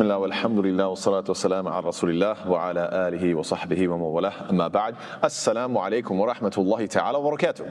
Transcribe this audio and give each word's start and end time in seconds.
بسم 0.00 0.04
الله 0.04 0.18
والحمد 0.18 0.58
لله 0.58 0.88
والصلاة 0.88 1.24
والسلام 1.28 1.68
على 1.68 1.86
رسول 1.86 2.10
الله 2.10 2.50
وعلى 2.50 2.90
آله 2.92 3.34
وصحبه 3.34 3.88
ومن 3.88 4.02
والاه 4.02 4.50
أما 4.50 4.68
بعد 4.68 4.94
السلام 5.24 5.78
عليكم 5.78 6.20
ورحمة 6.20 6.52
الله 6.58 6.86
تعالى 6.86 7.18
وبركاته 7.18 7.64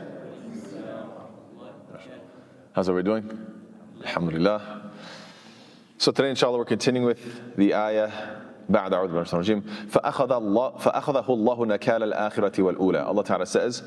How's 2.75 2.89
everybody 2.89 3.03
doing? 3.21 3.39
Alhamdulillah. 4.03 4.91
So 5.97 6.11
today 6.11 6.29
inshallah 6.31 6.57
we're 6.57 6.65
continuing 6.65 7.05
with 7.05 7.55
the 7.55 7.73
ayah 7.73 8.11
بعد 8.69 8.93
أعوذ 8.93 9.07
بالله 9.07 9.21
من 9.21 9.21
الشيطان 9.21 9.39
الرجيم 9.39 9.61
فأخذ 9.89 10.31
الله 10.31 10.77
فأخذه 10.77 11.25
الله 11.29 11.65
نكال 11.65 12.03
الآخرة 12.03 12.61
والأولى 12.61 13.07
Allah 13.07 13.23
Ta'ala 13.23 13.45
says 13.45 13.83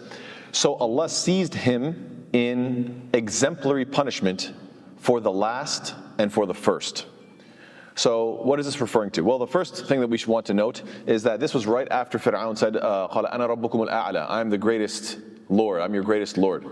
So 0.53 0.77
Allah 0.77 1.11
seized 1.11 1.53
him 1.53 2.25
in 2.33 3.03
exemplary 3.13 3.85
punishment 3.85 4.55
for 4.97 5.21
the 5.21 5.31
last 5.31 5.95
and 6.17 6.33
for 6.33 6.47
the 6.47 6.55
first. 6.55 7.05
So, 7.96 8.42
what 8.44 8.60
is 8.60 8.66
this 8.66 8.82
referring 8.82 9.12
to? 9.12 9.22
Well, 9.22 9.40
the 9.40 9.48
first 9.48 9.86
thing 9.86 10.02
that 10.02 10.10
we 10.10 10.18
should 10.18 10.28
want 10.28 10.46
to 10.48 10.54
note 10.54 10.84
is 11.08 11.24
that 11.24 11.40
this 11.40 11.54
was 11.54 11.66
right 11.66 11.88
after 11.90 12.20
Fir'aun 12.20 12.58
said, 12.58 12.76
uh, 12.76 13.08
قَالَ 13.10 13.34
أَنَا 13.34 13.56
رَبُّكُمُ 13.56 13.88
الْأَعْلَى 13.88 14.30
I 14.30 14.42
am 14.42 14.50
the 14.50 14.58
greatest 14.58 15.18
Lord, 15.48 15.82
I'm 15.82 15.94
your 15.94 16.04
greatest 16.04 16.38
Lord. 16.38 16.66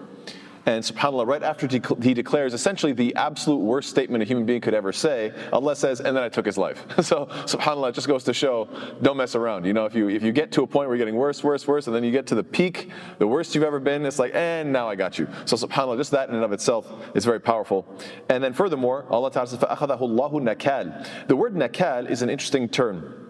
And 0.65 0.81
subhanAllah, 0.81 1.27
right 1.27 1.43
after 1.43 1.67
he 1.67 2.13
declares 2.13 2.53
essentially 2.53 2.93
the 2.93 3.13
absolute 3.15 3.57
worst 3.57 3.89
statement 3.89 4.21
a 4.21 4.25
human 4.25 4.45
being 4.45 4.61
could 4.61 4.73
ever 4.73 4.93
say, 4.93 5.33
Allah 5.51 5.75
says, 5.75 5.99
and 5.99 6.15
then 6.15 6.23
I 6.23 6.29
took 6.29 6.45
his 6.45 6.57
life. 6.57 6.85
so 7.03 7.25
subhanAllah, 7.25 7.89
it 7.89 7.95
just 7.95 8.07
goes 8.07 8.23
to 8.25 8.33
show, 8.33 8.69
don't 9.01 9.17
mess 9.17 9.35
around. 9.35 9.65
You 9.65 9.73
know, 9.73 9.85
if 9.85 9.93
you 9.93 10.07
if 10.07 10.23
you 10.23 10.31
get 10.31 10.53
to 10.53 10.63
a 10.63 10.67
point 10.67 10.87
where 10.87 10.95
you're 10.95 11.05
getting 11.05 11.19
worse, 11.19 11.43
worse, 11.43 11.67
worse, 11.67 11.87
and 11.87 11.95
then 11.95 12.03
you 12.03 12.11
get 12.11 12.27
to 12.27 12.35
the 12.35 12.43
peak, 12.43 12.91
the 13.17 13.27
worst 13.27 13.55
you've 13.55 13.63
ever 13.65 13.79
been, 13.79 14.05
it's 14.05 14.19
like, 14.19 14.33
and 14.35 14.71
now 14.71 14.87
I 14.87 14.95
got 14.95 15.19
you. 15.19 15.27
So 15.45 15.57
subhanAllah, 15.57 15.97
just 15.97 16.11
that 16.11 16.29
in 16.29 16.35
and 16.35 16.45
of 16.45 16.53
itself 16.53 16.89
is 17.13 17.25
very 17.25 17.41
powerful. 17.41 17.85
And 18.29 18.41
then 18.41 18.53
furthermore, 18.53 19.05
Allah 19.09 19.31
Ta'ala 19.31 19.47
says, 19.47 19.59
فَأَخَذَهُ 19.59 19.99
اللَّهُ 19.99 20.55
nakal. 20.55 21.27
The 21.27 21.35
word 21.35 21.55
nakal 21.55 22.09
is 22.09 22.21
an 22.21 22.29
interesting 22.29 22.69
term 22.69 23.26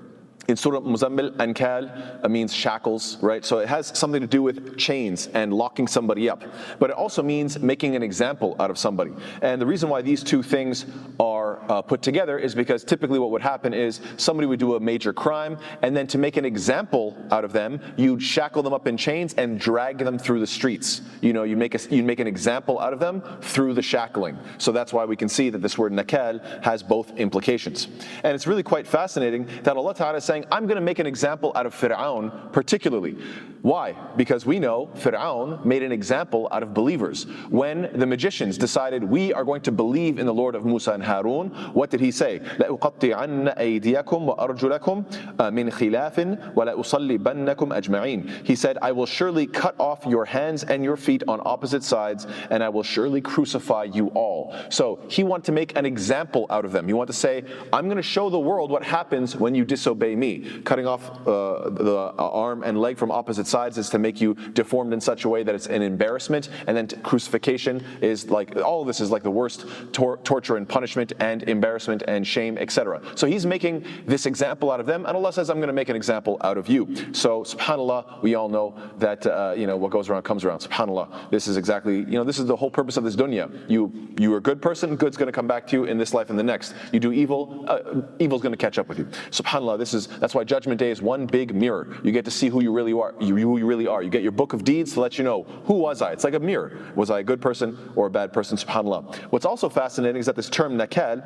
in 0.48 0.56
Surah 0.56 0.80
Muzammil, 0.80 1.30
Ankal 1.36 2.24
uh, 2.24 2.28
means 2.28 2.54
shackles, 2.54 3.18
right? 3.20 3.44
So 3.44 3.58
it 3.58 3.68
has 3.68 3.92
something 3.94 4.22
to 4.22 4.26
do 4.26 4.42
with 4.42 4.78
chains 4.78 5.26
and 5.34 5.52
locking 5.52 5.86
somebody 5.86 6.30
up. 6.30 6.42
But 6.78 6.88
it 6.88 6.96
also 6.96 7.22
means 7.22 7.58
making 7.58 7.96
an 7.96 8.02
example 8.02 8.56
out 8.58 8.70
of 8.70 8.78
somebody. 8.78 9.12
And 9.42 9.60
the 9.60 9.66
reason 9.66 9.90
why 9.90 10.00
these 10.00 10.24
two 10.24 10.42
things 10.42 10.86
are 11.20 11.60
uh, 11.70 11.82
put 11.82 12.00
together 12.00 12.38
is 12.38 12.54
because 12.54 12.82
typically 12.82 13.18
what 13.18 13.30
would 13.30 13.42
happen 13.42 13.74
is 13.74 14.00
somebody 14.16 14.46
would 14.46 14.58
do 14.58 14.76
a 14.76 14.80
major 14.80 15.12
crime, 15.12 15.58
and 15.82 15.94
then 15.94 16.06
to 16.06 16.16
make 16.16 16.38
an 16.38 16.46
example 16.46 17.14
out 17.30 17.44
of 17.44 17.52
them, 17.52 17.78
you'd 17.98 18.22
shackle 18.22 18.62
them 18.62 18.72
up 18.72 18.86
in 18.86 18.96
chains 18.96 19.34
and 19.34 19.60
drag 19.60 19.98
them 19.98 20.18
through 20.18 20.40
the 20.40 20.46
streets. 20.46 21.02
You 21.20 21.34
know, 21.34 21.42
you 21.42 21.58
make, 21.58 21.74
a, 21.74 21.94
you 21.94 22.02
make 22.02 22.20
an 22.20 22.26
example 22.26 22.80
out 22.80 22.94
of 22.94 23.00
them 23.00 23.22
through 23.42 23.74
the 23.74 23.82
shackling. 23.82 24.38
So 24.56 24.72
that's 24.72 24.94
why 24.94 25.04
we 25.04 25.16
can 25.16 25.28
see 25.28 25.50
that 25.50 25.60
this 25.60 25.76
word 25.76 25.92
nakal 25.92 26.40
has 26.64 26.82
both 26.82 27.10
implications. 27.18 27.88
And 28.24 28.34
it's 28.34 28.46
really 28.46 28.62
quite 28.62 28.86
fascinating 28.86 29.46
that 29.64 29.76
Allah 29.76 29.94
Ta'ala 29.94 30.16
is 30.16 30.24
saying, 30.24 30.37
saying, 30.37 30.45
I'm 30.51 30.65
going 30.65 30.75
to 30.75 30.81
make 30.81 30.99
an 30.99 31.07
example 31.07 31.51
out 31.55 31.65
of 31.65 31.73
Fir'aun 31.75 32.51
particularly. 32.51 33.17
Why? 33.61 33.95
Because 34.17 34.45
we 34.45 34.59
know 34.59 34.89
Fir'aun 34.95 35.63
made 35.63 35.83
an 35.83 35.91
example 35.93 36.49
out 36.51 36.63
of 36.63 36.73
believers. 36.73 37.25
When 37.49 37.89
the 37.93 38.05
magicians 38.05 38.57
decided, 38.57 39.03
we 39.03 39.31
are 39.31 39.45
going 39.45 39.61
to 39.61 39.71
believe 39.71 40.19
in 40.19 40.25
the 40.25 40.33
Lord 40.33 40.55
of 40.55 40.65
Musa 40.65 40.91
and 40.91 41.01
Harun, 41.01 41.49
what 41.73 41.89
did 41.89 42.01
he 42.01 42.11
say? 42.11 42.39
لَأُقَطِّعَنَّ 42.39 43.57
أَيْدِيَكُمْ 43.57 44.35
وَأَرْجُلَكُمْ 44.35 45.37
مِنْ 45.37 45.71
خِلَافٍ 45.71 46.53
وَلَأُصَلِّبَنَّكُمْ 46.55 47.55
أَجْمَعِينَ 47.55 48.45
He 48.45 48.55
said, 48.55 48.77
I 48.81 48.91
will 48.91 49.05
surely 49.05 49.47
cut 49.47 49.75
off 49.79 50.05
your 50.05 50.25
hands 50.25 50.63
and 50.63 50.83
your 50.83 50.97
feet 50.97 51.23
on 51.29 51.39
opposite 51.45 51.83
sides, 51.83 52.27
and 52.49 52.61
I 52.61 52.67
will 52.67 52.83
surely 52.83 53.21
crucify 53.21 53.85
you 53.85 54.07
all. 54.09 54.53
So 54.69 54.99
he 55.07 55.23
wanted 55.23 55.45
to 55.45 55.51
make 55.53 55.77
an 55.77 55.85
example 55.85 56.47
out 56.49 56.65
of 56.65 56.73
them. 56.73 56.85
He 56.85 56.93
wanted 56.93 57.13
to 57.13 57.19
say, 57.19 57.45
I'm 57.71 57.85
going 57.85 57.95
to 57.95 58.03
show 58.03 58.29
the 58.29 58.39
world 58.39 58.71
what 58.71 58.83
happens 58.83 59.37
when 59.37 59.55
you 59.55 59.63
disobey 59.63 60.15
me. 60.15 60.26
Cutting 60.64 60.86
off 60.86 61.10
uh, 61.26 61.70
the 61.70 62.12
arm 62.18 62.62
and 62.62 62.80
leg 62.80 62.98
from 62.98 63.10
opposite 63.10 63.46
sides 63.46 63.78
is 63.78 63.88
to 63.90 63.98
make 63.98 64.20
you 64.20 64.34
deformed 64.52 64.92
in 64.92 65.00
such 65.00 65.24
a 65.24 65.28
way 65.28 65.42
that 65.42 65.54
it's 65.54 65.66
an 65.66 65.82
embarrassment. 65.82 66.48
And 66.66 66.76
then 66.76 66.88
crucifixion 67.02 67.84
is 68.00 68.30
like, 68.30 68.56
all 68.56 68.80
of 68.80 68.86
this 68.86 69.00
is 69.00 69.10
like 69.10 69.22
the 69.22 69.30
worst 69.30 69.66
tor- 69.92 70.18
torture 70.18 70.56
and 70.56 70.68
punishment 70.68 71.12
and 71.20 71.42
embarrassment 71.44 72.02
and 72.06 72.26
shame, 72.26 72.58
etc. 72.58 73.00
So 73.14 73.26
he's 73.26 73.46
making 73.46 73.84
this 74.06 74.26
example 74.26 74.70
out 74.70 74.80
of 74.80 74.86
them. 74.86 75.06
And 75.06 75.16
Allah 75.16 75.32
says, 75.32 75.50
I'm 75.50 75.56
going 75.56 75.68
to 75.68 75.72
make 75.72 75.88
an 75.88 75.96
example 75.96 76.38
out 76.42 76.58
of 76.58 76.68
you. 76.68 76.94
So, 77.12 77.42
subhanAllah, 77.42 78.22
we 78.22 78.34
all 78.34 78.48
know 78.48 78.74
that, 78.98 79.26
uh, 79.26 79.54
you 79.56 79.66
know, 79.66 79.76
what 79.76 79.90
goes 79.90 80.08
around 80.08 80.22
comes 80.22 80.44
around. 80.44 80.60
SubhanAllah. 80.60 81.30
This 81.30 81.48
is 81.48 81.56
exactly, 81.56 81.98
you 81.98 82.12
know, 82.12 82.24
this 82.24 82.38
is 82.38 82.46
the 82.46 82.56
whole 82.56 82.70
purpose 82.70 82.96
of 82.96 83.04
this 83.04 83.16
dunya. 83.16 83.50
You, 83.68 83.92
you 84.18 84.32
are 84.34 84.38
a 84.38 84.42
good 84.42 84.60
person, 84.60 84.96
good's 84.96 85.16
going 85.16 85.26
to 85.26 85.32
come 85.32 85.46
back 85.46 85.66
to 85.68 85.76
you 85.76 85.84
in 85.84 85.98
this 85.98 86.14
life 86.14 86.30
and 86.30 86.38
the 86.38 86.42
next. 86.42 86.74
You 86.92 87.00
do 87.00 87.12
evil, 87.12 87.64
uh, 87.68 88.02
evil's 88.18 88.42
going 88.42 88.52
to 88.52 88.58
catch 88.58 88.78
up 88.78 88.88
with 88.88 88.98
you. 88.98 89.04
SubhanAllah, 89.30 89.78
this 89.78 89.94
is 89.94 90.08
that's 90.19 90.35
why 90.35 90.43
Judgment 90.43 90.79
Day 90.79 90.91
is 90.91 91.01
one 91.01 91.25
big 91.25 91.55
mirror. 91.55 91.87
You 92.03 92.11
get 92.11 92.25
to 92.25 92.31
see 92.31 92.49
who 92.49 92.61
you 92.61 92.71
really 92.71 92.93
are. 92.93 93.13
You, 93.19 93.35
who 93.37 93.57
you 93.57 93.65
really 93.65 93.87
are. 93.87 94.01
You 94.03 94.09
get 94.09 94.23
your 94.23 94.31
book 94.31 94.53
of 94.53 94.63
deeds 94.63 94.93
to 94.93 95.01
let 95.01 95.17
you 95.17 95.23
know 95.23 95.43
who 95.65 95.75
was 95.75 96.01
I. 96.01 96.11
It's 96.11 96.23
like 96.23 96.33
a 96.33 96.39
mirror. 96.39 96.77
Was 96.95 97.09
I 97.09 97.19
a 97.19 97.23
good 97.23 97.41
person 97.41 97.77
or 97.95 98.07
a 98.07 98.09
bad 98.09 98.33
person? 98.33 98.57
Subhanallah. 98.57 99.15
What's 99.31 99.45
also 99.45 99.69
fascinating 99.69 100.19
is 100.19 100.25
that 100.25 100.35
this 100.35 100.49
term 100.49 100.77
nakal 100.77 101.23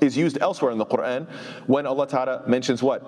is 0.00 0.16
used 0.16 0.38
elsewhere 0.40 0.70
in 0.70 0.78
the 0.78 0.86
Quran 0.86 1.28
when 1.66 1.86
Allah 1.86 2.06
Ta'ala 2.06 2.44
mentions 2.46 2.82
what? 2.82 3.02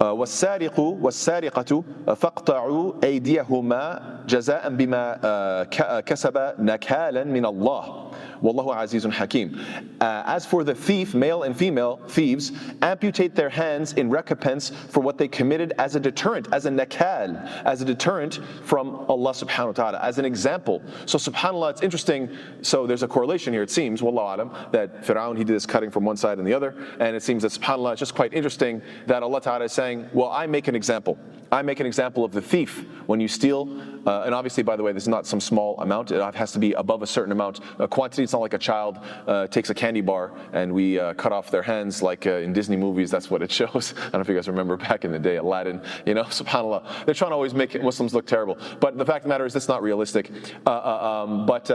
والسارق 0.00 0.80
والسارقة 0.80 1.84
فاقطعوا 2.14 2.92
أيديهما 3.04 4.00
جزاء 4.26 4.68
بما 4.68 6.02
كسب 6.06 6.54
نكالا 6.58 7.24
من 7.24 7.46
الله 7.46 8.10
Wallahu 8.41 8.75
azizun 8.75 9.11
hakim. 9.11 9.59
Uh, 10.01 10.23
as 10.25 10.45
for 10.45 10.63
the 10.63 10.73
thief, 10.73 11.13
male 11.13 11.43
and 11.43 11.55
female 11.55 11.99
thieves, 12.07 12.51
amputate 12.81 13.35
their 13.35 13.49
hands 13.49 13.93
in 13.93 14.09
recompense 14.09 14.69
for 14.69 15.01
what 15.01 15.17
they 15.17 15.27
committed 15.27 15.73
as 15.77 15.95
a 15.95 15.99
deterrent, 15.99 16.47
as 16.51 16.65
a 16.65 16.69
nakal, 16.69 17.45
as 17.65 17.81
a 17.81 17.85
deterrent 17.85 18.39
from 18.63 19.05
Allah 19.09 19.31
subhanahu 19.31 19.67
wa 19.67 19.71
ta'ala, 19.73 19.99
as 20.01 20.17
an 20.19 20.25
example. 20.25 20.81
So 21.05 21.17
subhanAllah, 21.17 21.71
it's 21.71 21.81
interesting. 21.81 22.29
So 22.61 22.87
there's 22.87 23.03
a 23.03 23.07
correlation 23.07 23.53
here, 23.53 23.63
it 23.63 23.71
seems, 23.71 24.01
wallahu 24.01 24.35
alam, 24.35 24.67
that 24.71 25.03
Fir'aun, 25.03 25.37
he 25.37 25.43
did 25.43 25.55
this 25.55 25.65
cutting 25.65 25.91
from 25.91 26.05
one 26.05 26.17
side 26.17 26.37
and 26.37 26.47
the 26.47 26.53
other. 26.53 26.75
And 26.99 27.15
it 27.15 27.23
seems 27.23 27.43
that 27.43 27.51
subhanAllah, 27.51 27.93
it's 27.93 27.99
just 27.99 28.15
quite 28.15 28.33
interesting 28.33 28.81
that 29.07 29.23
Allah 29.23 29.41
ta'ala 29.41 29.65
is 29.65 29.71
saying, 29.71 30.09
well, 30.13 30.29
I 30.29 30.47
make 30.47 30.67
an 30.67 30.75
example. 30.75 31.17
I 31.51 31.61
make 31.61 31.79
an 31.79 31.85
example 31.85 32.23
of 32.23 32.31
the 32.31 32.41
thief 32.41 32.85
when 33.07 33.19
you 33.19 33.27
steal, 33.27 33.67
uh, 34.05 34.23
and 34.25 34.35
obviously, 34.35 34.63
by 34.63 34.75
the 34.75 34.83
way, 34.83 34.91
this 34.91 35.03
is 35.03 35.09
not 35.09 35.25
some 35.25 35.39
small 35.39 35.79
amount. 35.81 36.11
It 36.11 36.35
has 36.35 36.51
to 36.53 36.59
be 36.59 36.73
above 36.73 37.01
a 37.01 37.07
certain 37.07 37.31
amount. 37.31 37.59
A 37.79 37.87
quantity, 37.87 38.23
it's 38.23 38.33
not 38.33 38.41
like 38.41 38.53
a 38.53 38.59
child 38.59 38.99
uh, 39.27 39.47
takes 39.47 39.69
a 39.69 39.73
candy 39.73 40.01
bar 40.01 40.31
and 40.53 40.73
we 40.73 40.99
uh, 40.99 41.13
cut 41.13 41.31
off 41.31 41.49
their 41.51 41.61
hands 41.61 42.01
like 42.01 42.27
uh, 42.27 42.33
in 42.33 42.53
Disney 42.53 42.77
movies. 42.77 43.09
That's 43.11 43.29
what 43.29 43.41
it 43.41 43.51
shows. 43.59 43.93
I 43.97 44.01
don't 44.03 44.13
know 44.13 44.19
if 44.21 44.29
you 44.29 44.35
guys 44.35 44.47
remember 44.47 44.77
back 44.77 45.05
in 45.05 45.11
the 45.11 45.19
day, 45.19 45.37
Aladdin, 45.37 45.81
you 46.05 46.13
know, 46.13 46.23
subhanAllah. 46.25 47.05
They're 47.05 47.15
trying 47.15 47.31
to 47.31 47.35
always 47.35 47.53
make 47.53 47.81
Muslims 47.81 48.13
look 48.13 48.25
terrible. 48.25 48.57
But 48.79 48.97
the 48.97 49.05
fact 49.05 49.17
of 49.17 49.23
the 49.23 49.29
matter 49.29 49.45
is, 49.45 49.53
that's 49.53 49.67
not 49.67 49.81
realistic. 49.81 50.31
Uh, 50.65 50.69
uh, 50.69 51.25
um, 51.27 51.45
but 51.45 51.69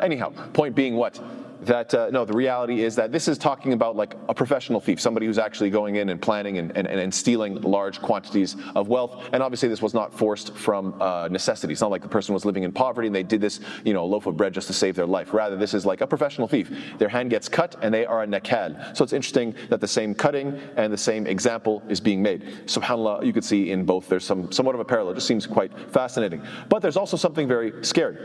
anyhow, 0.00 0.30
point 0.52 0.74
being 0.74 0.94
what? 0.96 1.20
That 1.62 1.94
uh, 1.94 2.10
no, 2.10 2.24
the 2.24 2.32
reality 2.32 2.82
is 2.82 2.96
that 2.96 3.12
this 3.12 3.28
is 3.28 3.38
talking 3.38 3.72
about 3.72 3.96
like 3.96 4.14
a 4.28 4.34
professional 4.34 4.80
thief, 4.80 5.00
somebody 5.00 5.26
who's 5.26 5.38
actually 5.38 5.70
going 5.70 5.96
in 5.96 6.08
and 6.08 6.20
planning 6.20 6.58
and, 6.58 6.76
and, 6.76 6.86
and 6.86 7.14
stealing 7.14 7.60
large 7.62 8.00
quantities 8.00 8.56
of 8.74 8.88
wealth. 8.88 9.28
And 9.32 9.42
obviously, 9.42 9.68
this 9.68 9.82
was 9.82 9.94
not 9.94 10.12
forced 10.12 10.54
from 10.56 11.00
uh, 11.00 11.28
necessity. 11.28 11.72
It's 11.72 11.80
not 11.80 11.90
like 11.90 12.02
the 12.02 12.08
person 12.08 12.34
was 12.34 12.44
living 12.44 12.62
in 12.62 12.72
poverty 12.72 13.06
and 13.06 13.14
they 13.14 13.22
did 13.22 13.40
this, 13.40 13.60
you 13.84 13.94
know, 13.94 14.04
loaf 14.04 14.26
of 14.26 14.36
bread 14.36 14.52
just 14.52 14.66
to 14.68 14.72
save 14.72 14.94
their 14.94 15.06
life. 15.06 15.32
Rather, 15.32 15.56
this 15.56 15.74
is 15.74 15.86
like 15.86 16.00
a 16.00 16.06
professional 16.06 16.48
thief. 16.48 16.70
Their 16.98 17.08
hand 17.08 17.30
gets 17.30 17.48
cut 17.48 17.76
and 17.82 17.92
they 17.92 18.04
are 18.06 18.22
a 18.22 18.26
nakal. 18.26 18.96
So 18.96 19.04
it's 19.04 19.12
interesting 19.12 19.54
that 19.68 19.80
the 19.80 19.88
same 19.88 20.14
cutting 20.14 20.60
and 20.76 20.92
the 20.92 20.98
same 20.98 21.26
example 21.26 21.82
is 21.88 22.00
being 22.00 22.22
made. 22.22 22.42
Subhanallah, 22.66 23.24
you 23.24 23.32
could 23.32 23.44
see 23.44 23.70
in 23.70 23.84
both 23.84 24.08
there's 24.08 24.24
some 24.24 24.52
somewhat 24.52 24.74
of 24.74 24.80
a 24.80 24.84
parallel. 24.84 25.12
It 25.12 25.16
just 25.16 25.26
seems 25.26 25.46
quite 25.46 25.72
fascinating. 25.90 26.42
But 26.68 26.80
there's 26.80 26.96
also 26.96 27.16
something 27.16 27.48
very 27.48 27.84
scary. 27.84 28.16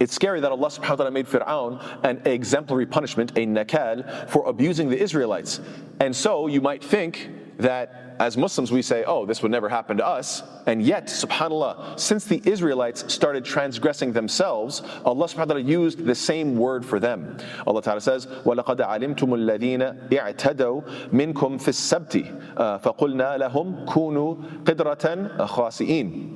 It's 0.00 0.14
scary 0.14 0.40
that 0.40 0.50
Allah 0.50 0.68
subhanahu 0.68 0.90
wa 0.90 0.96
ta'ala 0.96 1.10
made 1.10 1.26
Fir'aun 1.28 2.04
an 2.04 2.22
exemplary 2.24 2.86
punishment, 2.86 3.32
a 3.36 3.46
nakal, 3.46 4.28
for 4.30 4.48
abusing 4.48 4.88
the 4.88 5.00
Israelites. 5.00 5.60
And 6.00 6.14
so 6.16 6.46
you 6.46 6.60
might 6.60 6.82
think 6.82 7.30
that 7.58 8.16
as 8.18 8.36
Muslims 8.36 8.70
we 8.72 8.82
say, 8.82 9.04
oh, 9.04 9.26
this 9.26 9.42
would 9.42 9.50
never 9.50 9.68
happen 9.68 9.96
to 9.96 10.06
us. 10.06 10.42
And 10.66 10.82
yet, 10.82 11.06
subhanAllah, 11.06 11.98
since 11.98 12.24
the 12.24 12.40
Israelites 12.44 13.12
started 13.12 13.44
transgressing 13.44 14.12
themselves, 14.12 14.82
Allah 15.04 15.26
subhanahu 15.26 15.38
wa 15.38 15.44
ta'ala 15.44 15.60
used 15.60 16.04
the 16.04 16.14
same 16.14 16.56
word 16.56 16.84
for 16.84 16.98
them. 17.00 17.36
Allah 17.66 17.82
ta'ala 17.82 18.00
says, 18.00 18.26
وَلَقَدْ 18.26 18.78
عَلِمْتُمُ 18.78 19.16
الَّذِينَ 19.16 20.10
اِعْتَدَوْا 20.10 21.10
مِنْكُمْ 21.10 21.60
فِي 21.60 21.68
السَّبْتِ 21.68 22.82
فَقُلْنَا 22.82 23.38
لَهُمْ 23.38 23.86
كُونُوا 23.86 24.64
قِدْرَةً 24.64 25.46
خَاسِئِينَ 25.46 26.35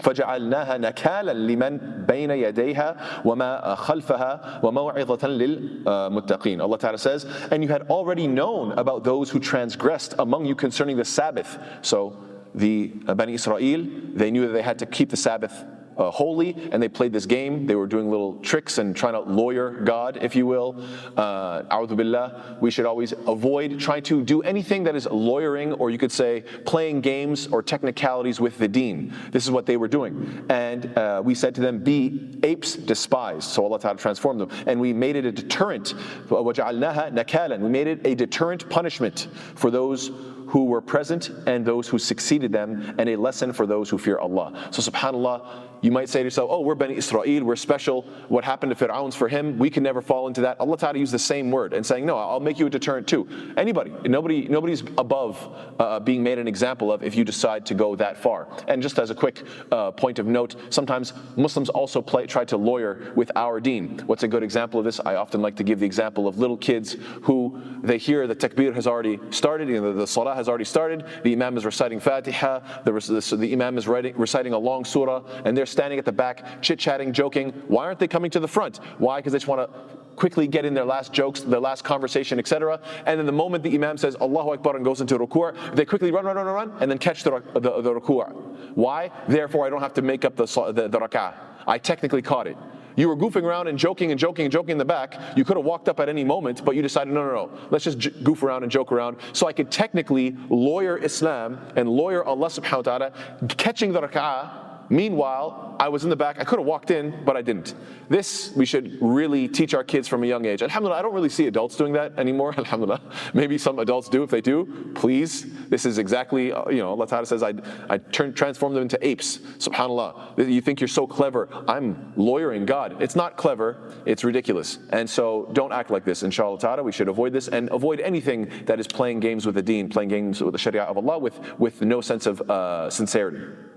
فجعلناها 0.00 0.78
نكالا 0.78 1.32
لمن 1.32 1.78
بين 2.06 2.30
يديها 2.30 2.96
وما 3.24 3.74
خلفها 3.74 4.60
وموعظة 4.62 5.28
للمتقين. 5.28 6.60
Allah 6.60 6.78
Ta'ala 6.78 6.98
says, 6.98 7.24
and 7.50 7.62
you 7.62 7.68
had 7.68 7.82
already 7.88 8.26
known 8.26 8.72
about 8.72 9.04
those 9.04 9.30
who 9.30 9.40
transgressed 9.40 10.14
among 10.18 10.44
you 10.44 10.54
concerning 10.54 10.96
the 10.96 11.04
Sabbath. 11.04 11.58
So 11.82 12.16
the 12.54 12.88
Bani 12.88 13.34
Israel, 13.34 13.86
they 14.14 14.30
knew 14.30 14.46
that 14.46 14.52
they 14.52 14.62
had 14.62 14.78
to 14.80 14.86
keep 14.86 15.10
the 15.10 15.16
Sabbath 15.16 15.64
uh, 16.01 16.09
holy 16.11 16.55
and 16.71 16.81
they 16.81 16.89
played 16.89 17.13
this 17.13 17.25
game. 17.25 17.65
They 17.67 17.75
were 17.75 17.87
doing 17.87 18.09
little 18.09 18.35
tricks 18.39 18.79
and 18.79 18.95
trying 18.95 19.13
to 19.13 19.19
lawyer 19.19 19.71
God, 19.71 20.17
if 20.21 20.35
you 20.35 20.45
will. 20.47 20.83
Uh, 21.15 21.85
billah. 21.87 22.57
We 22.59 22.71
should 22.71 22.85
always 22.85 23.13
avoid 23.27 23.79
trying 23.79 24.03
to 24.03 24.23
do 24.23 24.41
anything 24.41 24.83
that 24.83 24.95
is 24.95 25.05
lawyering, 25.05 25.73
or 25.73 25.89
you 25.89 25.97
could 25.97 26.11
say 26.11 26.43
playing 26.65 27.01
games 27.01 27.47
or 27.47 27.61
technicalities 27.61 28.39
with 28.39 28.57
the 28.57 28.67
deen. 28.67 29.13
This 29.31 29.43
is 29.43 29.51
what 29.51 29.65
they 29.65 29.77
were 29.77 29.87
doing. 29.87 30.45
And 30.49 30.97
uh, 30.97 31.21
we 31.23 31.35
said 31.35 31.53
to 31.55 31.61
them, 31.61 31.79
Be 31.83 32.39
apes 32.43 32.75
despised. 32.75 33.49
So 33.49 33.63
Allah 33.63 33.79
Ta'ala 33.79 33.97
transformed 33.97 34.41
them. 34.41 34.49
And 34.65 34.79
we 34.79 34.93
made 34.93 35.15
it 35.15 35.25
a 35.25 35.31
deterrent. 35.31 35.93
We 36.29 37.69
made 37.69 37.87
it 37.87 38.07
a 38.07 38.15
deterrent 38.15 38.69
punishment 38.69 39.27
for 39.55 39.69
those 39.69 40.11
who 40.51 40.65
were 40.65 40.81
present 40.81 41.29
and 41.47 41.65
those 41.65 41.87
who 41.87 41.97
succeeded 41.97 42.51
them, 42.51 42.93
and 42.97 43.07
a 43.07 43.15
lesson 43.15 43.53
for 43.53 43.65
those 43.65 43.89
who 43.89 43.97
fear 43.97 44.19
Allah. 44.19 44.67
So, 44.71 44.81
subhanAllah, 44.81 45.69
you 45.79 45.91
might 45.91 46.09
say 46.09 46.19
to 46.19 46.25
yourself, 46.25 46.49
oh, 46.51 46.59
we're 46.59 46.75
Bani 46.75 46.95
Israel, 46.95 47.43
we're 47.43 47.55
special. 47.55 48.03
What 48.27 48.43
happened 48.43 48.75
to 48.75 48.85
Fir'aun's 48.85 49.15
for 49.15 49.29
him? 49.29 49.57
We 49.57 49.69
can 49.69 49.81
never 49.81 50.01
fall 50.01 50.27
into 50.27 50.41
that. 50.41 50.59
Allah 50.59 50.77
Ta'ala 50.77 50.97
used 50.99 51.13
the 51.13 51.19
same 51.19 51.51
word 51.51 51.73
and 51.73 51.85
saying, 51.85 52.05
no, 52.05 52.17
I'll 52.17 52.41
make 52.41 52.59
you 52.59 52.67
a 52.67 52.69
deterrent 52.69 53.07
too. 53.07 53.27
Anybody, 53.55 53.91
nobody, 54.03 54.47
nobody's 54.47 54.81
above 54.97 55.55
uh, 55.79 55.99
being 56.01 56.21
made 56.21 56.37
an 56.37 56.47
example 56.47 56.91
of 56.91 57.01
if 57.01 57.15
you 57.15 57.23
decide 57.23 57.65
to 57.67 57.73
go 57.73 57.95
that 57.95 58.17
far. 58.17 58.47
And 58.67 58.81
just 58.81 58.99
as 58.99 59.09
a 59.09 59.15
quick 59.15 59.43
uh, 59.71 59.91
point 59.91 60.19
of 60.19 60.27
note, 60.27 60.55
sometimes 60.69 61.13
Muslims 61.37 61.69
also 61.69 62.01
play, 62.01 62.27
try 62.27 62.45
to 62.45 62.57
lawyer 62.57 63.11
with 63.15 63.31
our 63.37 63.59
deen. 63.61 64.03
What's 64.05 64.23
a 64.23 64.27
good 64.27 64.43
example 64.43 64.79
of 64.79 64.85
this? 64.85 64.99
I 64.99 65.15
often 65.15 65.41
like 65.41 65.55
to 65.55 65.63
give 65.63 65.79
the 65.79 65.85
example 65.85 66.27
of 66.27 66.37
little 66.37 66.57
kids 66.57 66.97
who 67.23 67.59
they 67.81 67.97
hear 67.97 68.27
the 68.27 68.35
takbir 68.35 68.75
has 68.75 68.85
already 68.85 69.19
started, 69.31 69.69
you 69.69 69.81
know, 69.81 69.93
the, 69.93 70.05
salah 70.05 70.35
has 70.41 70.49
already 70.49 70.65
started, 70.65 71.05
the 71.23 71.31
imam 71.31 71.55
is 71.55 71.65
reciting 71.65 71.99
Fatiha, 71.99 72.59
the, 72.83 72.91
the, 72.91 73.37
the 73.37 73.53
imam 73.53 73.77
is 73.77 73.87
writing, 73.87 74.15
reciting 74.17 74.53
a 74.53 74.57
long 74.57 74.83
surah, 74.83 75.23
and 75.45 75.55
they're 75.55 75.65
standing 75.65 75.99
at 75.99 76.05
the 76.05 76.11
back, 76.11 76.61
chit 76.61 76.79
chatting, 76.79 77.13
joking. 77.13 77.51
Why 77.67 77.85
aren't 77.85 77.99
they 77.99 78.07
coming 78.07 78.31
to 78.31 78.39
the 78.39 78.47
front? 78.47 78.77
Why? 78.97 79.19
Because 79.19 79.33
they 79.33 79.39
just 79.39 79.47
want 79.47 79.71
to 79.71 79.79
quickly 80.15 80.47
get 80.47 80.65
in 80.65 80.73
their 80.73 80.85
last 80.85 81.13
jokes, 81.13 81.41
their 81.41 81.59
last 81.59 81.83
conversation, 81.83 82.37
etc. 82.37 82.79
And 83.05 83.19
then 83.19 83.25
the 83.25 83.31
moment 83.31 83.63
the 83.63 83.73
Imam 83.73 83.97
says 83.97 84.15
Allahu 84.21 84.51
Akbar 84.51 84.75
and 84.75 84.85
goes 84.85 85.01
into 85.01 85.17
ruku', 85.17 85.75
they 85.75 85.85
quickly 85.85 86.11
run, 86.11 86.25
run, 86.25 86.35
run, 86.35 86.45
run, 86.45 86.73
and 86.79 86.91
then 86.91 86.97
catch 86.97 87.23
the, 87.23 87.41
the, 87.53 87.81
the 87.81 87.93
ruku'. 87.93 88.75
Why? 88.75 89.11
Therefore, 89.27 89.65
I 89.65 89.69
don't 89.69 89.81
have 89.81 89.93
to 89.95 90.01
make 90.01 90.25
up 90.25 90.35
the, 90.35 90.45
the, 90.45 90.87
the 90.87 90.99
rak'ah. 90.99 91.33
I 91.67 91.77
technically 91.77 92.21
caught 92.21 92.47
it. 92.47 92.57
You 92.95 93.07
were 93.07 93.15
goofing 93.15 93.43
around 93.43 93.67
and 93.67 93.77
joking 93.77 94.11
and 94.11 94.19
joking 94.19 94.45
and 94.45 94.51
joking 94.51 94.73
in 94.73 94.77
the 94.77 94.85
back. 94.85 95.19
You 95.35 95.43
could 95.45 95.57
have 95.57 95.65
walked 95.65 95.89
up 95.89 95.99
at 95.99 96.09
any 96.09 96.23
moment, 96.23 96.63
but 96.63 96.75
you 96.75 96.81
decided, 96.81 97.13
no, 97.13 97.25
no, 97.25 97.33
no, 97.33 97.51
let's 97.69 97.83
just 97.83 97.97
j- 97.97 98.11
goof 98.23 98.43
around 98.43 98.63
and 98.63 98.71
joke 98.71 98.91
around. 98.91 99.17
So 99.33 99.47
I 99.47 99.53
could 99.53 99.71
technically 99.71 100.35
lawyer 100.49 100.97
Islam 100.97 101.59
and 101.75 101.89
lawyer 101.89 102.23
Allah 102.23 102.47
subhanahu 102.47 102.85
wa 102.85 102.97
ta'ala, 102.97 103.11
catching 103.57 103.93
the 103.93 104.01
rak'ah 104.01 104.70
Meanwhile, 104.91 105.77
I 105.79 105.87
was 105.87 106.03
in 106.03 106.09
the 106.09 106.17
back. 106.17 106.37
I 106.37 106.43
could 106.43 106.59
have 106.59 106.65
walked 106.65 106.91
in, 106.91 107.23
but 107.23 107.37
I 107.37 107.41
didn't. 107.41 107.75
This 108.09 108.53
we 108.57 108.65
should 108.65 108.97
really 109.01 109.47
teach 109.47 109.73
our 109.73 109.85
kids 109.85 110.05
from 110.05 110.21
a 110.25 110.27
young 110.27 110.45
age. 110.45 110.61
Alhamdulillah, 110.61 110.99
I 110.99 111.01
don't 111.01 111.13
really 111.13 111.29
see 111.29 111.47
adults 111.47 111.77
doing 111.77 111.93
that 111.93 112.19
anymore. 112.19 112.53
Alhamdulillah. 112.57 113.01
Maybe 113.33 113.57
some 113.57 113.79
adults 113.79 114.09
do. 114.09 114.21
If 114.21 114.29
they 114.29 114.41
do, 114.41 114.91
please. 114.93 115.45
This 115.69 115.85
is 115.85 115.97
exactly, 115.97 116.51
uh, 116.51 116.69
you 116.69 116.79
know, 116.79 116.89
Allah 116.89 117.07
Ta'ala 117.07 117.25
says, 117.25 117.41
I, 117.41 117.53
I 117.89 117.99
turn, 117.99 118.33
transform 118.33 118.73
them 118.73 118.83
into 118.83 118.99
apes. 119.07 119.37
SubhanAllah. 119.37 120.51
You 120.51 120.59
think 120.59 120.81
you're 120.81 120.89
so 120.89 121.07
clever. 121.07 121.47
I'm 121.69 122.11
lawyering 122.17 122.65
God. 122.65 123.01
It's 123.01 123.15
not 123.15 123.37
clever, 123.37 123.93
it's 124.05 124.25
ridiculous. 124.25 124.77
And 124.89 125.09
so 125.09 125.49
don't 125.53 125.71
act 125.71 125.89
like 125.89 126.03
this. 126.03 126.21
Inshallah 126.23 126.59
Ta'ala, 126.59 126.83
we 126.83 126.91
should 126.91 127.07
avoid 127.07 127.31
this 127.31 127.47
and 127.47 127.69
avoid 127.71 128.01
anything 128.01 128.51
that 128.65 128.77
is 128.77 128.87
playing 128.87 129.21
games 129.21 129.45
with 129.45 129.55
the 129.55 129.61
deen, 129.61 129.87
playing 129.87 130.09
games 130.09 130.41
with 130.41 130.51
the 130.51 130.59
Sharia 130.59 130.83
of 130.83 130.97
Allah 130.97 131.17
with, 131.17 131.39
with 131.57 131.81
no 131.81 132.01
sense 132.01 132.25
of 132.25 132.41
uh, 132.51 132.89
sincerity. 132.89 133.70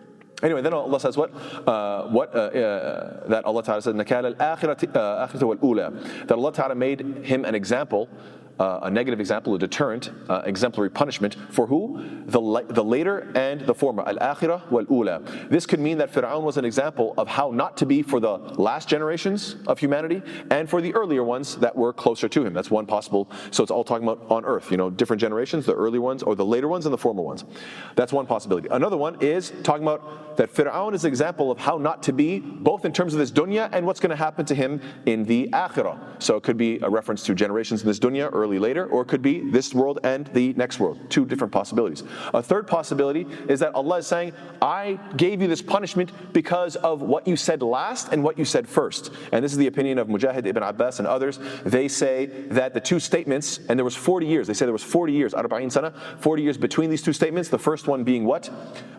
Anyway, 0.44 0.60
then 0.60 0.74
Allah 0.74 1.00
says 1.00 1.16
what? 1.16 1.32
Uh, 1.66 2.04
what 2.08 2.34
uh, 2.34 2.38
uh, 2.38 3.28
that 3.28 3.46
Allah 3.46 3.62
Ta'ala 3.62 3.80
said, 3.80 3.94
Nakal 3.94 4.36
al-akhirati 4.38 4.94
uh, 4.94 5.46
wal-ula. 5.46 5.90
That 6.26 6.32
Allah 6.34 6.52
Ta'ala 6.52 6.74
made 6.74 7.00
him 7.24 7.46
an 7.46 7.54
example 7.54 8.10
uh, 8.58 8.80
a 8.82 8.90
negative 8.90 9.20
example, 9.20 9.54
a 9.54 9.58
deterrent, 9.58 10.10
uh, 10.28 10.42
exemplary 10.44 10.90
punishment 10.90 11.36
for 11.50 11.66
who? 11.66 12.22
The, 12.26 12.40
la- 12.40 12.62
the 12.62 12.84
later 12.84 13.32
and 13.34 13.60
the 13.62 13.74
former. 13.74 14.02
Al 14.06 14.16
akhirah 14.16 14.70
wal 14.70 14.86
ula. 14.88 15.20
This 15.50 15.66
could 15.66 15.80
mean 15.80 15.98
that 15.98 16.12
Fir'aun 16.12 16.42
was 16.42 16.56
an 16.56 16.64
example 16.64 17.14
of 17.18 17.28
how 17.28 17.50
not 17.50 17.76
to 17.78 17.86
be 17.86 18.02
for 18.02 18.20
the 18.20 18.36
last 18.36 18.88
generations 18.88 19.56
of 19.66 19.78
humanity 19.78 20.22
and 20.50 20.68
for 20.68 20.80
the 20.80 20.94
earlier 20.94 21.24
ones 21.24 21.56
that 21.56 21.74
were 21.74 21.92
closer 21.92 22.28
to 22.28 22.44
him. 22.44 22.52
That's 22.52 22.70
one 22.70 22.86
possible. 22.86 23.30
So 23.50 23.62
it's 23.62 23.70
all 23.70 23.84
talking 23.84 24.06
about 24.06 24.24
on 24.30 24.44
earth, 24.44 24.70
you 24.70 24.76
know, 24.76 24.90
different 24.90 25.20
generations, 25.20 25.66
the 25.66 25.74
early 25.74 25.98
ones 25.98 26.22
or 26.22 26.34
the 26.34 26.44
later 26.44 26.68
ones 26.68 26.86
and 26.86 26.92
the 26.92 26.98
former 26.98 27.22
ones. 27.22 27.44
That's 27.96 28.12
one 28.12 28.26
possibility. 28.26 28.68
Another 28.70 28.96
one 28.96 29.20
is 29.20 29.52
talking 29.62 29.82
about 29.82 30.36
that 30.36 30.52
Fir'aun 30.52 30.94
is 30.94 31.04
an 31.04 31.08
example 31.08 31.50
of 31.50 31.58
how 31.58 31.78
not 31.78 32.02
to 32.04 32.12
be, 32.12 32.40
both 32.40 32.84
in 32.84 32.92
terms 32.92 33.14
of 33.14 33.20
this 33.20 33.30
dunya 33.30 33.68
and 33.72 33.86
what's 33.86 34.00
going 34.00 34.10
to 34.10 34.16
happen 34.16 34.44
to 34.46 34.54
him 34.54 34.80
in 35.06 35.24
the 35.24 35.48
akhirah. 35.52 35.98
So 36.18 36.36
it 36.36 36.42
could 36.42 36.56
be 36.56 36.78
a 36.82 36.90
reference 36.90 37.22
to 37.24 37.34
generations 37.34 37.82
in 37.82 37.86
this 37.86 37.98
dunya, 37.98 38.32
early, 38.43 38.59
later, 38.59 38.85
or 38.87 39.01
it 39.01 39.07
could 39.07 39.21
be 39.21 39.49
this 39.49 39.73
world 39.73 39.99
and 40.03 40.27
the 40.27 40.53
next 40.53 40.79
world. 40.79 40.99
Two 41.09 41.25
different 41.25 41.53
possibilities. 41.53 42.03
A 42.33 42.43
third 42.43 42.67
possibility 42.67 43.25
is 43.47 43.59
that 43.61 43.73
Allah 43.73 43.97
is 43.97 44.07
saying, 44.07 44.33
I 44.61 44.99
gave 45.15 45.41
you 45.41 45.47
this 45.47 45.61
punishment 45.61 46.11
because 46.33 46.75
of 46.75 47.01
what 47.01 47.27
you 47.27 47.35
said 47.35 47.61
last 47.61 48.11
and 48.11 48.23
what 48.23 48.37
you 48.37 48.45
said 48.45 48.67
first. 48.67 49.11
And 49.31 49.43
this 49.43 49.51
is 49.51 49.57
the 49.57 49.67
opinion 49.67 49.97
of 49.97 50.07
Mujahid 50.07 50.45
ibn 50.45 50.63
Abbas 50.63 50.99
and 50.99 51.07
others. 51.07 51.39
They 51.63 51.87
say 51.87 52.25
that 52.49 52.73
the 52.73 52.81
two 52.81 52.99
statements, 52.99 53.59
and 53.69 53.79
there 53.79 53.85
was 53.85 53.95
40 53.95 54.27
years, 54.27 54.47
they 54.47 54.53
say 54.53 54.65
there 54.65 54.73
was 54.73 54.83
40 54.83 55.13
years, 55.13 55.33
arba'in 55.33 55.71
sana, 55.71 55.93
40 56.19 56.43
years 56.43 56.57
between 56.57 56.89
these 56.89 57.01
two 57.01 57.13
statements. 57.13 57.49
The 57.49 57.59
first 57.59 57.87
one 57.87 58.03
being 58.03 58.25
what? 58.25 58.49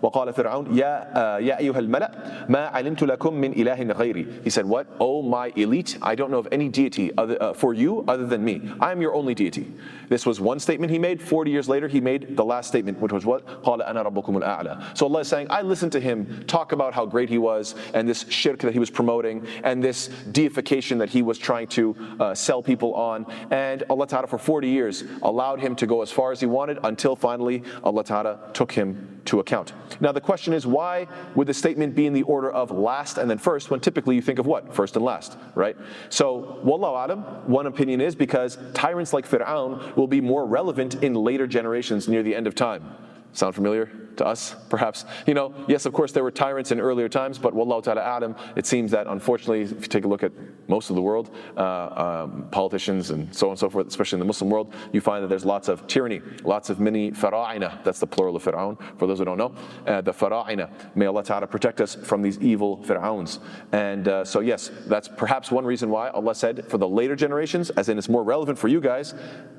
وقال 0.03 0.35
فرعون 0.35 0.77
يا 0.77 1.39
يا 1.41 1.59
أيها 1.59 1.79
الملأ 1.79 2.49
ما 2.49 2.67
علمت 2.67 3.03
لكم 3.03 3.35
من 3.35 3.53
إله 3.53 3.93
غيري. 3.93 4.45
He 4.45 4.51
said, 4.51 4.65
What? 4.65 4.87
Oh 4.99 5.23
my 5.23 5.53
elite, 5.57 5.99
I 6.03 6.15
don't 6.15 6.31
know 6.31 6.39
of 6.39 6.49
any 6.53 6.69
deity 6.69 7.11
other, 7.19 7.41
uh, 7.43 7.53
for 7.53 7.75
you 7.75 8.05
other 8.09 8.27
than 8.27 8.45
me. 8.45 8.71
I 8.81 8.93
am 8.93 9.01
your 9.01 9.15
only 9.15 9.34
deity. 9.35 9.73
This 10.09 10.27
was 10.27 10.41
one 10.41 10.59
statement 10.59 10.91
he 10.91 10.99
made. 10.99 11.23
40 11.23 11.51
years 11.51 11.69
later, 11.69 11.89
he 11.89 12.01
made 12.01 12.37
the 12.37 12.45
last 12.45 12.69
statement, 12.69 12.99
which 13.01 13.13
was 13.13 13.25
what? 13.25 13.47
قال 13.63 13.81
أنا 13.81 14.03
ربكم 14.03 14.43
الأعلى. 14.43 14.97
So 14.97 15.07
Allah 15.07 15.21
is 15.21 15.29
saying, 15.29 15.47
I 15.51 15.63
listened 15.63 15.93
to 15.93 16.01
him 16.01 16.45
talk 16.47 16.73
about 16.73 16.95
how 16.95 17.07
great 17.07 17.29
he 17.29 17.39
was 17.39 17.75
and 17.95 18.09
this 18.09 18.29
shirk 18.29 18.61
that 18.61 18.73
he 18.73 18.79
was 18.79 18.91
promoting 18.91 19.47
and 19.65 19.83
this 19.83 20.09
deification 20.33 20.99
that 20.99 21.11
he 21.11 21.23
was 21.23 21.39
trying 21.39 21.69
to 21.69 21.97
uh, 22.19 22.35
sell 22.35 22.63
people 22.63 22.95
on. 22.95 23.27
And 23.51 23.85
Allah 23.89 24.07
Ta'ala 24.07 24.27
for 24.27 24.39
40 24.39 24.69
years 24.69 25.05
allowed 25.23 25.61
him 25.61 25.77
to 25.77 25.87
go 25.87 26.03
as 26.03 26.11
far 26.11 26.33
as 26.33 26.41
he 26.41 26.47
wanted 26.47 26.79
until 26.85 27.17
finally 27.17 27.63
Allah 27.85 28.05
Ta'ala 28.05 28.51
took 28.53 28.73
him 28.73 29.14
to 29.26 29.40
account. 29.40 29.74
Now, 30.00 30.12
the 30.12 30.22
question 30.22 30.54
is 30.54 30.66
why 30.68 31.08
would 31.36 31.48
the 31.48 31.54
statement 31.54 31.96
be 31.96 32.06
in 32.06 32.14
the 32.14 32.24
order 32.24 32.52
of 32.52 32.72
last 32.72 33.18
and 33.18 33.30
then 33.30 33.38
first 33.38 33.70
when 33.72 33.80
typically 33.80 34.16
you 34.16 34.22
think 34.22 34.40
of 34.40 34.46
what? 34.46 34.74
First 34.74 34.96
and 34.96 35.06
last, 35.06 35.38
right? 35.56 35.78
So, 36.10 36.60
wallahu 36.64 37.06
alam, 37.06 37.20
one 37.48 37.66
opinion 37.66 38.02
is 38.02 38.16
because 38.16 38.58
tyrants 38.74 39.14
like 39.14 39.28
Fir'aun 39.28 39.96
will 39.96 40.08
be 40.08 40.22
more 40.22 40.46
relevant 40.46 41.04
in 41.04 41.14
later 41.14 41.48
generations 41.48 42.08
near 42.08 42.24
the 42.24 42.36
end 42.36 42.48
of 42.48 42.56
time. 42.56 42.96
Sound 43.34 43.56
familiar? 43.56 44.05
To 44.18 44.26
us, 44.26 44.56
perhaps. 44.70 45.06
You 45.28 45.34
know, 45.34 45.54
yes, 45.68 45.86
of 45.86 45.94
course, 45.94 46.12
there 46.12 46.24
were 46.24 46.32
tyrants 46.32 46.72
in 46.72 46.80
earlier 46.80 47.10
times, 47.10 47.38
but 47.38 47.54
wallahu 47.54 47.84
ta'ala 47.84 48.02
adam, 48.02 48.36
it 48.56 48.66
seems 48.66 48.92
that 48.92 49.08
unfortunately, 49.08 49.62
if 49.62 49.72
you 49.72 49.88
take 49.88 50.06
a 50.06 50.08
look 50.08 50.24
at 50.24 50.32
most 50.68 50.90
of 50.90 50.96
the 50.96 51.02
world, 51.02 51.30
uh, 51.58 52.24
um, 52.24 52.48
politicians 52.52 53.12
and 53.12 53.34
so 53.34 53.48
on 53.48 53.52
and 53.52 53.60
so 53.60 53.70
forth, 53.70 53.88
especially 53.88 54.18
in 54.18 54.20
the 54.20 54.26
Muslim 54.26 54.50
world, 54.50 54.74
you 54.92 55.02
find 55.02 55.24
that 55.24 55.28
there's 55.28 55.46
lots 55.46 55.68
of 55.68 55.86
tyranny, 55.88 56.22
lots 56.44 56.70
of 56.70 56.80
mini 56.80 57.12
fara'ina. 57.12 57.84
That's 57.84 58.00
the 58.00 58.08
plural 58.08 58.36
of 58.36 58.44
Fir'aun, 58.44 58.78
for 58.98 59.08
those 59.08 59.20
who 59.20 59.26
don't 59.26 59.38
know. 59.38 59.56
Uh, 59.86 60.02
the 60.02 60.14
fara'ina. 60.14 60.70
May 60.96 61.06
Allah 61.06 61.24
ta'ala 61.24 61.48
protect 61.48 61.82
us 61.82 61.96
from 61.96 62.22
these 62.22 62.40
evil 62.40 62.78
Fir'auns. 62.78 63.40
And 63.72 64.08
uh, 64.08 64.26
so, 64.26 64.40
yes, 64.40 64.72
that's 64.88 65.08
perhaps 65.08 65.52
one 65.52 65.66
reason 65.66 65.90
why 65.90 66.10
Allah 66.10 66.36
said 66.36 66.70
for 66.70 66.78
the 66.78 66.88
later 66.88 67.16
generations, 67.16 67.70
as 67.72 67.90
in 67.90 67.98
it's 67.98 68.10
more 68.10 68.24
relevant 68.24 68.58
for 68.58 68.68
you 68.68 68.82
guys, 68.82 69.14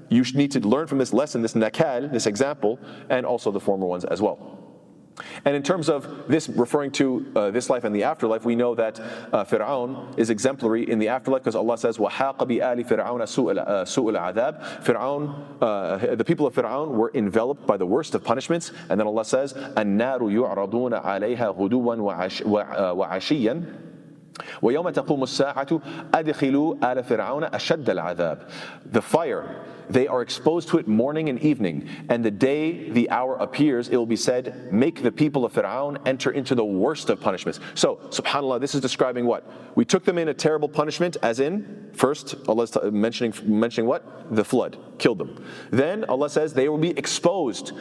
you 0.09 0.23
need 0.35 0.53
to 0.53 0.61
learn 0.61 0.87
from 0.87 0.99
this 0.99 1.13
lesson, 1.13 1.43
this 1.43 1.55
nakal, 1.55 2.13
this 2.13 2.27
example, 2.27 2.79
and 3.11 3.27
also 3.27 3.51
the 3.51 3.61
former 3.61 3.87
ones 3.87 4.05
as 4.05 4.23
well. 4.23 4.46
And 5.46 5.56
in 5.56 5.64
terms 5.64 5.90
of 5.90 6.28
this 6.28 6.50
referring 6.50 6.92
to 6.92 7.26
uh, 7.36 7.52
this 7.52 7.70
life 7.70 7.84
and 7.84 7.96
the 7.96 8.04
afterlife, 8.04 8.46
we 8.46 8.56
know 8.56 8.76
that 8.76 9.00
uh, 9.00 9.44
Fir'aun 9.46 10.18
is 10.18 10.30
exemplary 10.30 10.90
in 10.90 11.00
the 11.00 11.10
afterlife 11.10 11.44
because 11.44 11.56
Allah 11.56 11.78
says, 11.78 11.98
وَحَاقَ 11.98 12.38
بِآلِ 12.38 12.88
فِرْعَوْنَ 12.88 13.22
سُوءُ 13.24 13.54
الْعَذَابِ 13.86 14.84
Fir'aun, 14.84 15.62
uh, 15.62 16.16
the 16.16 16.24
people 16.24 16.48
of 16.48 16.56
Fir'aun 16.56 16.90
were 16.90 17.12
enveloped 17.14 17.66
by 17.68 17.78
the 17.78 17.86
worst 17.86 18.16
of 18.16 18.24
punishments. 18.24 18.72
And 18.90 19.00
then 19.00 19.08
Allah 19.08 19.26
says, 19.26 19.54
النَّارُ 19.54 20.20
يُعْرَضُونَ 20.22 21.04
عَلَيْهَا 21.04 21.56
غُدُوًا 21.58 21.98
وَعَشِيًّا 22.96 23.78
ويوم 24.62 24.90
تقوم 24.90 25.24
الساعة 25.24 25.82
أدخلوا 26.14 26.92
آل 26.92 27.04
فرعون 27.04 27.44
أشد 27.44 27.90
العذاب 27.90 28.38
The 28.92 29.02
fire, 29.02 29.64
they 29.90 30.08
are 30.08 30.22
exposed 30.22 30.70
to 30.70 30.78
it 30.78 30.88
morning 30.88 31.30
and 31.30 31.40
evening. 31.40 31.88
And 32.10 32.24
the 32.24 32.32
day 32.32 32.90
the 32.90 33.10
hour 33.10 33.36
appears, 33.36 33.90
it 33.90 33.98
will 33.98 34.06
be 34.06 34.16
said, 34.16 34.72
Make 34.72 35.04
the 35.04 35.12
people 35.12 35.46
of 35.46 35.54
Fir'aun 35.54 35.98
enter 36.06 36.32
into 36.32 36.56
the 36.56 36.66
worst 36.66 37.10
of 37.10 37.20
punishments. 37.20 37.60
So, 37.76 37.98
subhanAllah, 38.10 38.60
this 38.60 38.76
is 38.76 38.82
describing 38.82 39.26
what? 39.26 39.46
We 39.76 39.86
took 39.86 40.06
them 40.06 40.18
in 40.18 40.30
a 40.30 40.34
terrible 40.34 40.70
punishment, 40.70 41.18
as 41.22 41.40
in, 41.40 41.90
first, 41.94 42.36
Allah 42.48 42.64
is 42.64 42.78
mentioning, 42.92 43.34
mentioning 43.44 43.88
what? 43.88 44.36
The 44.36 44.44
flood, 44.44 44.78
killed 44.98 45.18
them. 45.20 45.44
Then 45.72 46.06
Allah 46.06 46.30
says 46.30 46.54
they 46.54 46.70
will 46.70 46.78
be 46.78 46.92
exposed 46.98 47.74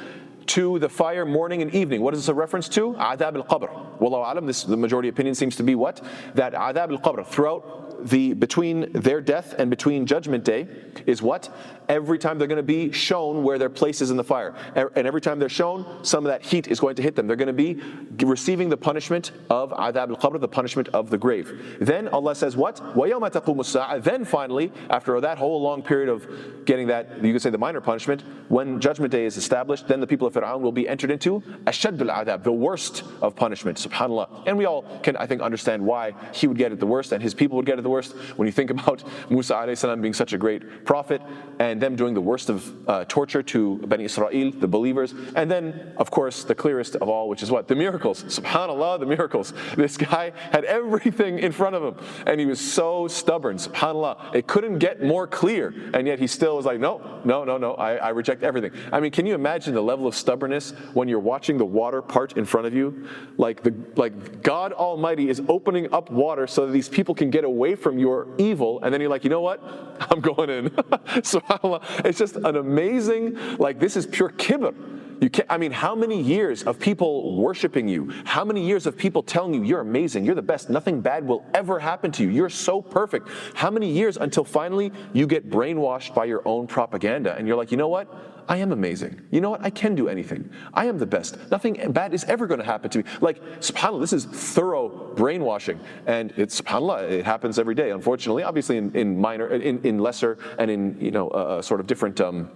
to 0.47 0.81
the 0.81 0.89
fire 0.89 1.25
morning 1.25 1.63
and 1.63 1.73
evening. 1.73 2.01
What 2.01 2.13
is 2.13 2.21
this 2.21 2.29
a 2.29 2.35
reference 2.35 2.69
to? 2.71 2.95
Adab 2.95 3.37
al-qabr. 3.37 3.94
Wallahu 4.06 4.32
alam, 4.32 4.46
this 4.46 4.64
the 4.64 4.78
majority 4.78 5.10
opinion 5.10 5.34
seems 5.36 5.56
to 5.56 5.64
be 5.64 5.74
what? 5.74 6.02
That 6.36 6.54
adab 6.54 6.92
al-qabr, 6.92 7.26
throughout 7.26 7.85
the 8.02 8.34
between 8.34 8.92
their 8.94 9.22
death 9.22 9.56
and 9.58 9.70
between 9.70 10.06
judgment 10.06 10.44
day 10.44 10.68
is 11.06 11.22
what? 11.22 11.50
Every 11.88 12.18
time 12.18 12.40
they're 12.40 12.48
going 12.48 12.58
to 12.58 12.64
be 12.64 12.92
shown 12.92 13.44
where 13.44 13.60
their 13.60 13.70
place 13.70 14.02
is 14.02 14.10
in 14.10 14.18
the 14.18 14.24
fire. 14.24 14.56
And 14.76 15.06
every 15.08 15.22
time 15.22 15.38
they're 15.38 15.50
shown, 15.50 16.04
some 16.04 16.26
of 16.26 16.32
that 16.32 16.42
heat 16.42 16.68
is 16.68 16.80
going 16.80 16.96
to 16.96 17.04
hit 17.04 17.16
them. 17.16 17.28
They're 17.28 17.36
going 17.36 17.48
to 17.48 17.54
be 17.54 17.80
receiving 18.26 18.70
the 18.70 18.78
punishment 18.78 19.32
of 19.52 19.72
adab 19.72 20.10
al-qabr, 20.10 20.40
the 20.40 20.48
punishment 20.48 20.88
of 20.90 21.12
the 21.12 21.18
grave. 21.18 21.78
Then 21.80 22.08
Allah 22.08 22.34
says 22.34 22.58
what? 22.58 22.82
Then 22.96 24.26
finally, 24.26 24.72
after 24.90 25.22
that 25.22 25.38
whole 25.38 25.62
long 25.62 25.84
period 25.84 26.10
of 26.10 26.66
getting 26.66 26.88
that, 26.88 27.24
you 27.24 27.34
could 27.34 27.42
say 27.42 27.52
the 27.52 27.58
minor 27.58 27.82
punishment, 27.82 28.24
when 28.50 28.80
judgment 28.80 29.12
day 29.12 29.26
is 29.26 29.38
established, 29.38 29.88
then 29.88 30.00
the 30.00 30.08
people 30.08 30.28
of 30.28 30.34
Fir'aun 30.34 30.62
will 30.62 30.72
be 30.72 30.90
entered 30.90 31.12
into 31.12 31.42
ashad 31.66 32.02
al-adab, 32.02 32.44
the 32.44 32.52
worst 32.52 33.04
of 33.22 33.36
punishment, 33.36 33.78
subhanAllah. 33.78 34.48
And 34.48 34.58
we 34.58 34.66
all 34.66 34.84
can, 35.04 35.16
I 35.18 35.28
think, 35.28 35.42
understand 35.42 35.86
why 35.86 36.14
he 36.34 36.48
would 36.48 36.58
get 36.58 36.72
it 36.72 36.80
the 36.80 36.88
worst 36.88 37.12
and 37.12 37.22
his 37.22 37.36
people 37.36 37.58
would 37.58 37.66
get 37.68 37.78
it 37.78 37.84
the 37.86 37.90
worst. 37.90 38.14
When 38.36 38.48
you 38.48 38.52
think 38.52 38.70
about 38.70 39.04
Musa 39.30 39.76
salam 39.76 40.02
being 40.02 40.14
such 40.14 40.34
a 40.34 40.38
great 40.38 40.86
prophet 40.86 41.22
and 41.60 41.82
them 41.82 41.96
doing 41.96 42.14
the 42.14 42.22
worst 42.22 42.50
of 42.50 42.90
uh, 42.90 43.06
torture 43.08 43.42
to 43.44 43.78
Bani 43.88 44.04
Israel, 44.06 44.52
the 44.52 44.68
believers, 44.68 45.14
and 45.36 45.50
then, 45.50 45.94
of 45.98 46.12
course, 46.12 46.44
the 46.44 46.56
clearest 46.56 46.98
of 46.98 47.08
all, 47.08 47.30
which 47.30 47.44
is 47.44 47.50
what? 47.52 47.68
The 47.68 47.76
miracles. 47.76 48.24
SubhanAllah, 48.24 49.00
the 49.00 49.06
miracles. 49.06 49.54
This 49.86 49.98
guy 49.98 50.32
had 50.52 50.64
everything 50.66 51.38
in 51.40 51.52
front 51.52 51.76
of 51.76 51.84
him 51.84 51.96
and 52.26 52.40
he 52.40 52.46
was 52.46 52.60
so 52.60 53.08
stubborn. 53.08 53.58
SubhanAllah. 53.58 54.34
It 54.34 54.48
couldn't 54.48 54.80
get 54.80 55.04
more 55.04 55.28
clear. 55.28 55.74
And 55.94 56.08
yet 56.08 56.18
he 56.20 56.28
still 56.28 56.58
was 56.58 56.66
like, 56.66 56.80
no, 56.80 57.22
no, 57.24 57.44
no, 57.44 57.58
no, 57.58 57.74
I, 57.76 57.96
I 57.96 58.10
reject 58.10 58.44
everything. 58.44 58.72
I 58.92 59.00
mean, 59.00 59.12
can 59.12 59.26
you 59.26 59.36
imagine 59.36 59.74
the 59.74 59.84
level 59.84 60.08
of 60.08 60.16
stubbornness 60.16 60.72
when 60.94 61.08
you're 61.08 61.20
watching 61.20 61.58
the 61.58 61.66
water 61.66 62.02
part 62.02 62.38
in 62.38 62.46
front 62.46 62.68
of 62.68 62.74
you? 62.74 63.08
Like 63.38 63.64
the 63.64 63.74
like 63.96 64.42
God 64.42 64.74
Almighty 64.74 65.30
is 65.30 65.42
opening 65.48 65.94
up 65.94 66.10
water 66.10 66.48
so 66.48 66.66
that 66.66 66.72
these 66.72 66.90
people 66.90 67.14
can 67.14 67.30
get 67.30 67.44
away 67.44 67.75
from 67.76 67.98
your 67.98 68.28
evil, 68.38 68.82
and 68.82 68.94
then 68.94 69.02
you're 69.02 69.10
like, 69.10 69.24
you 69.24 69.30
know 69.30 69.42
what? 69.42 69.62
I'm 70.12 70.22
going 70.22 70.50
in. 70.50 70.70
SubhanAllah. 70.70 72.06
It's 72.06 72.20
just 72.20 72.36
an 72.36 72.56
amazing, 72.56 73.38
like 73.58 73.80
this 73.80 73.96
is 73.96 74.06
pure 74.06 74.30
kibbutz. 74.30 74.96
You 75.22 75.30
can't, 75.30 75.48
I 75.50 75.58
mean, 75.58 75.72
how 75.72 75.96
many 75.96 76.22
years 76.22 76.64
of 76.64 76.78
people 76.78 77.38
worshiping 77.38 77.88
you? 77.88 78.12
How 78.26 78.44
many 78.44 78.66
years 78.66 78.86
of 78.86 78.98
people 78.98 79.24
telling 79.24 79.54
you 79.54 79.64
you're 79.64 79.80
amazing, 79.80 80.26
you're 80.26 80.36
the 80.36 80.42
best, 80.42 80.70
nothing 80.70 81.00
bad 81.00 81.26
will 81.26 81.46
ever 81.54 81.80
happen 81.80 82.12
to 82.14 82.24
you, 82.24 82.30
you're 82.30 82.50
so 82.50 82.82
perfect? 82.82 83.30
How 83.54 83.72
many 83.72 83.90
years 83.90 84.18
until 84.18 84.44
finally 84.44 84.92
you 85.14 85.26
get 85.26 85.50
brainwashed 85.50 86.14
by 86.14 86.26
your 86.26 86.46
own 86.46 86.68
propaganda 86.68 87.36
and 87.38 87.48
you're 87.48 87.56
like, 87.56 87.72
you 87.72 87.78
know 87.78 87.88
what? 87.88 88.35
I 88.51 88.57
am 88.57 88.73
amazing. 88.73 89.21
You 89.31 89.41
know 89.41 89.51
what? 89.51 89.65
I 89.65 89.71
can 89.71 89.95
do 89.95 90.09
anything. 90.09 90.51
I 90.75 90.87
am 90.87 90.99
the 90.99 91.07
best. 91.07 91.39
Nothing 91.53 91.93
bad 91.93 92.13
is 92.13 92.25
ever 92.25 92.49
going 92.49 92.59
to 92.59 92.67
happen 92.67 92.91
to 92.91 92.99
me. 92.99 93.05
Like, 93.21 93.41
subhanAllah, 93.61 94.01
this 94.01 94.13
is 94.13 94.25
thorough 94.25 94.89
brainwashing. 95.15 95.79
And 96.07 96.33
it's, 96.37 96.61
subhanAllah, 96.61 97.11
it 97.11 97.25
happens 97.25 97.61
every 97.61 97.77
day, 97.77 97.93
unfortunately, 97.93 98.43
obviously 98.43 98.77
in, 98.77 98.95
in 98.97 99.21
minor, 99.21 99.47
in, 99.47 99.81
in 99.87 99.99
lesser 99.99 100.37
and 100.59 100.69
in, 100.69 101.01
you 101.01 101.13
know, 101.13 101.29
uh, 101.29 101.37
uh 101.37 101.63
sort 101.63 101.79
of 101.79 101.87
different 101.87 102.21
um, 102.21 102.51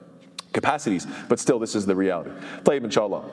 capacities. 0.52 1.06
But 1.28 1.38
still, 1.38 1.60
this 1.60 1.76
is 1.76 1.86
the 1.86 1.94
reality. 1.94 2.30
طيب, 2.64 2.82
inshallah. 2.82 3.24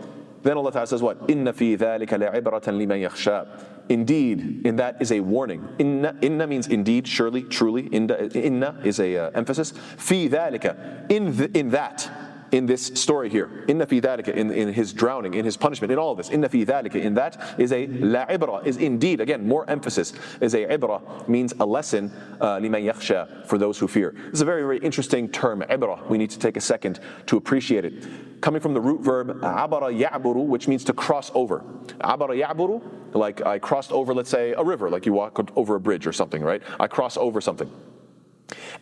Then 0.44 0.58
Allah 0.58 0.72
Ta'ala 0.72 0.88
says 0.88 1.02
what? 1.02 1.28
إِنَّ 1.28 1.46
فِي 1.46 1.78
ذَلِكَ 1.78 2.10
لَعِبْرَةً 2.10 2.64
لِمَنْ 2.64 3.10
يَخْشَى 3.10 3.66
Indeed, 3.90 4.66
in 4.66 4.78
that 4.78 5.02
is 5.02 5.12
a 5.12 5.20
warning. 5.20 5.68
Inna, 5.78 6.16
inna 6.22 6.48
means 6.48 6.68
indeed, 6.68 7.08
surely, 7.08 7.44
truly. 7.44 7.88
Inna, 7.88 8.30
inna 8.34 8.80
is 8.84 9.00
a 9.00 9.18
uh, 9.18 9.32
emphasis. 9.34 9.74
Fi 9.98 10.30
dhalika, 10.30 11.12
in, 11.12 11.36
the, 11.36 11.58
in 11.58 11.70
that 11.72 12.10
in 12.53 12.67
this 12.67 12.87
story 12.87 13.29
here. 13.29 13.65
Inna 13.69 13.87
fi 13.87 14.01
dhalika, 14.01 14.29
in, 14.29 14.51
in 14.51 14.73
his 14.73 14.93
drowning, 14.93 15.35
in 15.35 15.45
his 15.45 15.57
punishment, 15.57 15.93
in 15.93 15.99
all 15.99 16.15
this. 16.15 16.31
Inna 16.31 16.49
fi 16.49 16.65
dhalika, 16.65 16.97
in 16.97 17.15
that 17.15 17.55
is 17.59 17.73
a 17.73 17.87
la 17.87 18.27
ibra, 18.27 18.65
is 18.67 18.77
indeed, 18.77 19.21
again, 19.21 19.47
more 19.47 19.69
emphasis, 19.69 20.13
is 20.41 20.55
a 20.55 20.65
ibra, 20.67 21.29
means 21.29 21.53
a 21.61 21.67
lesson, 21.67 22.13
uh, 22.41 22.59
liman 22.59 22.85
yakhsha, 22.85 23.47
for 23.47 23.59
those 23.59 23.79
who 23.79 23.89
fear. 23.89 24.15
This 24.27 24.35
is 24.35 24.41
a 24.41 24.45
very, 24.45 24.63
very 24.63 24.79
interesting 24.79 25.29
term, 25.29 25.63
ibra. 25.63 26.07
We 26.09 26.19
need 26.19 26.31
to 26.31 26.39
take 26.39 26.57
a 26.57 26.61
second 26.61 27.01
to 27.27 27.37
appreciate 27.37 27.85
it. 27.85 28.41
Coming 28.41 28.61
from 28.61 28.75
the 28.75 28.81
root 28.81 29.01
verb 29.01 29.43
abara 29.43 29.93
ya'buru, 29.93 30.47
which 30.47 30.69
means 30.69 30.85
to 30.85 30.93
cross 30.93 31.31
over. 31.35 31.65
Abara 32.01 32.37
ya'buru, 32.37 32.83
like 33.15 33.45
I 33.45 33.59
crossed 33.59 33.93
over, 33.93 34.13
let's 34.15 34.31
say, 34.31 34.53
a 34.53 34.63
river, 34.63 34.91
like 34.91 35.07
you 35.07 35.13
walk 35.13 35.51
over 35.57 35.77
a 35.77 35.81
bridge 35.81 36.07
or 36.07 36.13
something, 36.13 36.43
right? 36.43 36.63
I 36.79 36.87
cross 36.87 37.17
over 37.17 37.41
something. 37.41 37.71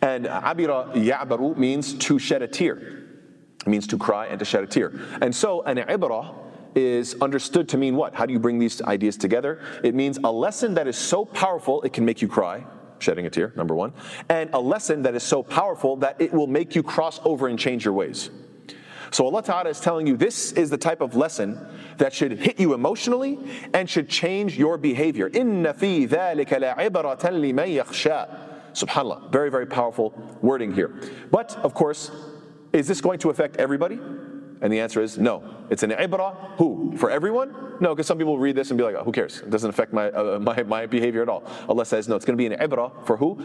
And 0.01 0.25
abira 0.25 0.93
ya'baru 0.93 1.57
means 1.57 1.93
to 1.95 2.19
shed 2.19 2.41
a 2.41 2.47
tear. 2.47 3.01
It 3.65 3.69
means 3.69 3.87
to 3.87 3.97
cry 3.97 4.27
and 4.27 4.37
to 4.39 4.45
shed 4.45 4.63
a 4.63 4.67
tear. 4.67 4.93
And 5.21 5.35
so 5.35 5.63
an 5.63 5.77
ibrah 5.77 6.33
is 6.75 7.15
understood 7.21 7.69
to 7.69 7.77
mean 7.77 7.95
what? 7.95 8.13
How 8.13 8.25
do 8.25 8.33
you 8.33 8.39
bring 8.39 8.59
these 8.59 8.81
ideas 8.81 9.17
together? 9.17 9.61
It 9.83 9.95
means 9.95 10.19
a 10.23 10.31
lesson 10.31 10.73
that 10.75 10.87
is 10.87 10.97
so 10.97 11.25
powerful 11.25 11.81
it 11.83 11.93
can 11.93 12.05
make 12.05 12.21
you 12.21 12.27
cry, 12.27 12.65
shedding 12.99 13.25
a 13.25 13.29
tear, 13.29 13.53
number 13.55 13.73
one, 13.73 13.93
and 14.29 14.49
a 14.53 14.59
lesson 14.59 15.01
that 15.03 15.15
is 15.15 15.23
so 15.23 15.41
powerful 15.41 15.95
that 15.97 16.19
it 16.19 16.33
will 16.33 16.47
make 16.47 16.75
you 16.75 16.83
cross 16.83 17.19
over 17.23 17.47
and 17.47 17.57
change 17.57 17.85
your 17.85 17.93
ways. 17.93 18.29
So 19.11 19.25
Allah 19.25 19.43
Ta'ala 19.43 19.69
is 19.69 19.79
telling 19.79 20.05
you 20.05 20.17
this 20.17 20.51
is 20.51 20.69
the 20.69 20.77
type 20.77 20.99
of 20.99 21.15
lesson 21.15 21.65
that 21.97 22.13
should 22.13 22.33
hit 22.37 22.59
you 22.59 22.73
emotionally 22.73 23.39
and 23.73 23.89
should 23.89 24.09
change 24.09 24.57
your 24.57 24.77
behavior. 24.77 25.29
Inna 25.33 25.73
fi 25.73 26.05
dhalika 26.05 26.59
la'ibratan 26.59 27.39
liman 27.39 27.69
yakhsha. 27.69 28.73
Subhanallah, 28.73 29.31
very, 29.31 29.49
very 29.49 29.65
powerful 29.65 30.13
wording 30.41 30.73
here. 30.73 30.93
But 31.31 31.55
of 31.57 31.73
course, 31.73 32.11
is 32.75 32.87
this 32.87 33.01
going 33.01 33.19
to 33.19 33.29
affect 33.29 33.57
everybody? 33.57 33.99
And 34.61 34.71
the 34.71 34.79
answer 34.79 35.01
is 35.01 35.17
no. 35.17 35.43
It's 35.69 35.83
an 35.83 35.91
ibrah. 35.91 36.57
Who? 36.57 36.95
For 36.97 37.09
everyone? 37.09 37.53
No, 37.81 37.93
because 37.93 38.07
some 38.07 38.17
people 38.17 38.37
read 38.39 38.55
this 38.55 38.71
and 38.71 38.77
be 38.77 38.83
like, 38.83 38.95
oh, 38.95 39.03
who 39.03 39.11
cares? 39.11 39.39
It 39.41 39.49
doesn't 39.49 39.69
affect 39.69 39.91
my, 39.91 40.09
uh, 40.11 40.39
my, 40.39 40.63
my 40.63 40.85
behavior 40.85 41.21
at 41.21 41.29
all. 41.29 41.43
Allah 41.67 41.85
says, 41.85 42.07
no, 42.07 42.15
it's 42.15 42.23
going 42.23 42.37
to 42.37 42.41
be 42.41 42.53
an 42.53 42.59
ibrah 42.59 43.05
for 43.05 43.17
who? 43.17 43.35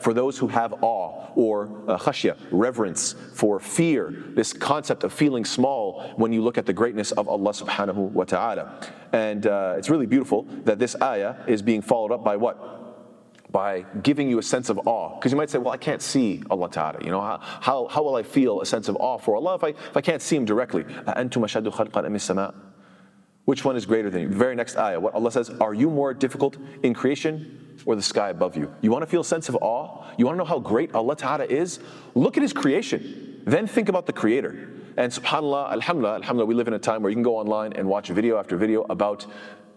For 0.00 0.12
those 0.12 0.38
who 0.38 0.48
have 0.48 0.74
awe 0.82 1.30
or 1.34 1.70
uh, 1.88 2.12
reverence, 2.50 3.14
for 3.32 3.58
fear. 3.58 4.14
This 4.34 4.52
concept 4.52 5.04
of 5.04 5.12
feeling 5.12 5.44
small 5.44 6.02
when 6.16 6.32
you 6.32 6.42
look 6.42 6.58
at 6.58 6.66
the 6.66 6.72
greatness 6.72 7.12
of 7.12 7.26
Allah 7.26 7.52
subhanahu 7.52 8.10
wa 8.12 8.24
ta'ala. 8.24 8.80
And 9.12 9.46
uh, 9.46 9.74
it's 9.78 9.88
really 9.88 10.06
beautiful 10.06 10.42
that 10.64 10.78
this 10.78 10.94
ayah 11.02 11.36
is 11.46 11.62
being 11.62 11.80
followed 11.80 12.12
up 12.12 12.22
by 12.22 12.36
what? 12.36 12.83
By 13.54 13.86
giving 14.02 14.28
you 14.28 14.40
a 14.40 14.42
sense 14.42 14.68
of 14.68 14.80
awe. 14.84 15.14
Because 15.14 15.30
you 15.30 15.38
might 15.38 15.48
say, 15.48 15.58
well, 15.58 15.72
I 15.72 15.76
can't 15.76 16.02
see 16.02 16.42
Allah 16.50 16.68
Ta'ala. 16.68 16.98
You 17.04 17.12
know, 17.12 17.20
how, 17.20 17.38
how, 17.40 17.86
how 17.86 18.02
will 18.02 18.16
I 18.16 18.24
feel 18.24 18.60
a 18.60 18.66
sense 18.66 18.88
of 18.88 18.96
awe 18.96 19.16
for 19.16 19.36
Allah 19.36 19.54
if 19.54 19.62
I, 19.62 19.68
if 19.68 19.96
I 19.96 20.00
can't 20.00 20.20
see 20.20 20.34
Him 20.34 20.44
directly? 20.44 20.84
Which 23.44 23.64
one 23.64 23.76
is 23.76 23.86
greater 23.86 24.10
than 24.10 24.22
you? 24.22 24.28
The 24.28 24.34
very 24.34 24.56
next 24.56 24.76
ayah, 24.76 24.98
what 24.98 25.14
Allah 25.14 25.30
says, 25.30 25.50
are 25.50 25.72
you 25.72 25.88
more 25.88 26.12
difficult 26.12 26.56
in 26.82 26.94
creation 26.94 27.76
or 27.86 27.94
the 27.94 28.02
sky 28.02 28.30
above 28.30 28.56
you? 28.56 28.74
You 28.80 28.90
want 28.90 29.02
to 29.02 29.06
feel 29.06 29.20
a 29.20 29.24
sense 29.24 29.48
of 29.48 29.54
awe? 29.60 30.04
You 30.18 30.26
want 30.26 30.34
to 30.34 30.38
know 30.38 30.44
how 30.44 30.58
great 30.58 30.92
Allah 30.92 31.14
Ta'ala 31.14 31.44
is? 31.44 31.78
Look 32.16 32.36
at 32.36 32.42
His 32.42 32.52
creation. 32.52 33.40
Then 33.44 33.68
think 33.68 33.88
about 33.88 34.06
the 34.06 34.12
Creator. 34.12 34.68
And 34.96 35.12
subhanAllah, 35.12 35.70
alhamdulillah, 35.70 36.16
alhamdulillah, 36.16 36.46
we 36.46 36.54
live 36.54 36.66
in 36.66 36.74
a 36.74 36.78
time 36.80 37.02
where 37.02 37.10
you 37.10 37.16
can 37.16 37.22
go 37.22 37.36
online 37.36 37.72
and 37.74 37.86
watch 37.86 38.08
video 38.08 38.36
after 38.36 38.56
video 38.56 38.84
about 38.90 39.26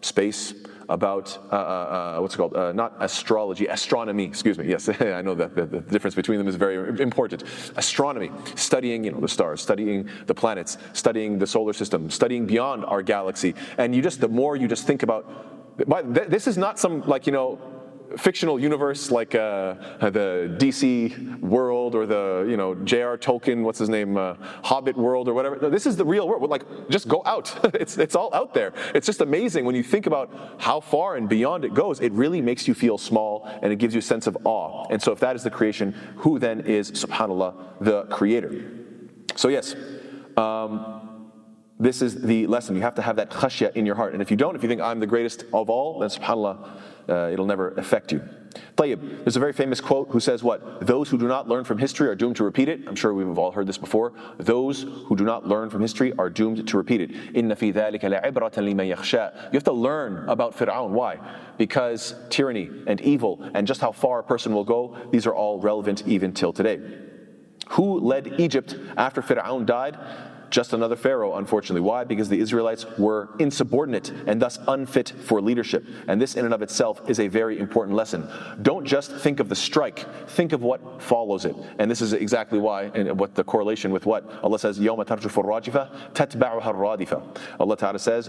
space, 0.01 0.53
about 0.89 1.37
uh, 1.51 1.55
uh, 1.55 1.57
uh, 1.57 2.21
what's 2.21 2.33
it 2.33 2.37
called? 2.37 2.55
Uh, 2.55 2.71
not 2.71 2.95
astrology, 2.99 3.67
astronomy. 3.67 4.23
Excuse 4.23 4.57
me. 4.57 4.67
Yes, 4.67 4.89
I 5.01 5.21
know 5.21 5.35
that 5.35 5.55
the, 5.55 5.65
the, 5.65 5.81
difference 5.81 6.15
between 6.15 6.37
them 6.37 6.47
is 6.47 6.55
very 6.55 7.01
important. 7.01 7.43
Astronomy, 7.75 8.31
studying 8.55 9.03
you 9.03 9.11
know 9.11 9.19
the 9.19 9.27
stars, 9.27 9.61
studying 9.61 10.09
the 10.25 10.33
planets, 10.33 10.77
studying 10.93 11.39
the 11.39 11.47
solar 11.47 11.73
system, 11.73 12.09
studying 12.09 12.45
beyond 12.45 12.85
our 12.85 13.01
galaxy, 13.01 13.55
and 13.77 13.95
you 13.95 14.01
just 14.01 14.21
the 14.21 14.27
more 14.27 14.55
you 14.55 14.67
just 14.67 14.87
think 14.87 15.03
about. 15.03 15.25
This 16.29 16.47
is 16.47 16.57
not 16.57 16.79
some 16.79 17.01
like 17.01 17.27
you 17.27 17.33
know 17.33 17.59
fictional 18.17 18.59
universe 18.59 19.11
like 19.11 19.35
uh, 19.35 19.75
the 19.99 20.55
DC 20.59 21.39
world 21.39 21.95
or 21.95 22.05
the 22.05 22.45
you 22.49 22.57
know 22.57 22.75
J.R. 22.75 23.17
Tolkien, 23.17 23.63
what's 23.63 23.79
his 23.79 23.89
name, 23.89 24.17
uh, 24.17 24.35
Hobbit 24.63 24.97
world 24.97 25.27
or 25.27 25.33
whatever. 25.33 25.69
This 25.69 25.85
is 25.85 25.95
the 25.95 26.05
real 26.05 26.27
world. 26.27 26.49
Like, 26.49 26.89
just 26.89 27.07
go 27.07 27.21
out. 27.25 27.57
it's 27.75 27.97
it's 27.97 28.15
all 28.15 28.33
out 28.33 28.53
there. 28.53 28.73
It's 28.93 29.05
just 29.05 29.21
amazing 29.21 29.65
when 29.65 29.75
you 29.75 29.83
think 29.83 30.05
about 30.05 30.33
how 30.57 30.79
far 30.79 31.15
and 31.15 31.29
beyond 31.29 31.65
it 31.65 31.73
goes. 31.73 31.99
It 31.99 32.11
really 32.13 32.41
makes 32.41 32.67
you 32.67 32.73
feel 32.73 32.97
small 32.97 33.49
and 33.61 33.71
it 33.71 33.77
gives 33.77 33.93
you 33.93 33.99
a 33.99 34.09
sense 34.13 34.27
of 34.27 34.37
awe. 34.43 34.85
And 34.89 35.01
so, 35.01 35.11
if 35.11 35.19
that 35.19 35.35
is 35.35 35.43
the 35.43 35.51
creation, 35.51 35.93
who 36.17 36.39
then 36.39 36.61
is 36.61 36.91
Subhanallah, 36.91 37.79
the 37.81 38.03
Creator? 38.03 38.65
So 39.35 39.49
yes. 39.49 39.75
Um, 40.35 40.97
this 41.79 42.01
is 42.01 42.21
the 42.21 42.47
lesson. 42.47 42.75
You 42.75 42.81
have 42.81 42.95
to 42.95 43.01
have 43.01 43.17
that 43.17 43.29
khashya 43.29 43.75
in 43.75 43.85
your 43.85 43.95
heart. 43.95 44.13
And 44.13 44.21
if 44.21 44.31
you 44.31 44.37
don't, 44.37 44.55
if 44.55 44.63
you 44.63 44.69
think 44.69 44.81
I'm 44.81 44.99
the 44.99 45.07
greatest 45.07 45.43
of 45.53 45.69
all, 45.69 45.99
then 45.99 46.09
subhanAllah, 46.09 46.69
uh, 47.09 47.29
it'll 47.31 47.45
never 47.45 47.69
affect 47.71 48.11
you. 48.11 48.21
There's 49.23 49.35
a 49.35 49.39
very 49.39 49.53
famous 49.53 49.79
quote 49.81 50.09
who 50.09 50.19
says 50.19 50.43
what? 50.43 50.85
Those 50.85 51.09
who 51.09 51.17
do 51.17 51.27
not 51.27 51.47
learn 51.47 51.63
from 51.63 51.77
history 51.77 52.07
are 52.07 52.15
doomed 52.15 52.35
to 52.37 52.43
repeat 52.43 52.69
it. 52.69 52.81
I'm 52.87 52.95
sure 52.95 53.13
we've 53.13 53.37
all 53.37 53.51
heard 53.51 53.67
this 53.67 53.77
before. 53.77 54.13
Those 54.37 54.83
who 54.83 55.15
do 55.15 55.23
not 55.23 55.47
learn 55.47 55.69
from 55.69 55.81
history 55.81 56.13
are 56.17 56.29
doomed 56.29 56.67
to 56.67 56.77
repeat 56.77 57.01
it. 57.01 57.11
You 57.11 57.49
have 59.57 59.63
to 59.63 59.71
learn 59.71 60.29
about 60.29 60.57
Fir'aun. 60.57 60.89
Why? 60.89 61.19
Because 61.57 62.15
tyranny 62.29 62.69
and 62.87 63.01
evil 63.01 63.41
and 63.53 63.67
just 63.67 63.81
how 63.81 63.91
far 63.91 64.19
a 64.19 64.23
person 64.23 64.53
will 64.53 64.63
go, 64.63 64.97
these 65.11 65.27
are 65.27 65.35
all 65.35 65.59
relevant 65.59 66.07
even 66.07 66.33
till 66.33 66.53
today. 66.53 66.79
Who 67.69 67.99
led 67.99 68.39
Egypt 68.39 68.75
after 68.95 69.21
Fir'aun 69.21 69.65
died? 69.65 69.97
Just 70.50 70.74
another 70.74 70.96
Pharaoh, 70.96 71.36
unfortunately. 71.36 71.80
Why? 71.80 72.04
Because 72.04 72.28
the 72.28 72.38
Israelites 72.38 72.84
were 72.98 73.30
insubordinate 73.38 74.10
and 74.26 74.40
thus 74.40 74.58
unfit 74.68 75.08
for 75.24 75.40
leadership. 75.40 75.82
And 76.08 76.20
this, 76.20 76.36
in 76.36 76.44
and 76.44 76.52
of 76.52 76.60
itself, 76.60 77.08
is 77.08 77.20
a 77.20 77.26
very 77.26 77.58
important 77.58 77.96
lesson. 77.96 78.28
Don't 78.60 78.84
just 78.84 79.12
think 79.12 79.40
of 79.40 79.48
the 79.48 79.56
strike, 79.56 80.06
think 80.28 80.52
of 80.52 80.62
what 80.62 81.00
follows 81.00 81.46
it. 81.46 81.56
And 81.78 81.90
this 81.90 82.02
is 82.02 82.12
exactly 82.12 82.58
why, 82.58 82.90
and 82.94 83.18
what 83.18 83.34
the 83.34 83.44
correlation 83.44 83.92
with 83.92 84.04
what 84.04 84.30
Allah 84.42 84.58
says, 84.58 84.78
يَوْمَ 84.78 85.02
تَرْجُفُ 85.06 85.42
الرَّاجِفَةِ 85.42 86.12
تَتْبَعُهَا 86.12 86.62
الرَّادِفَةِ 86.62 87.38
Allah 87.58 87.76
Ta'ala 87.78 87.98
says, 87.98 88.28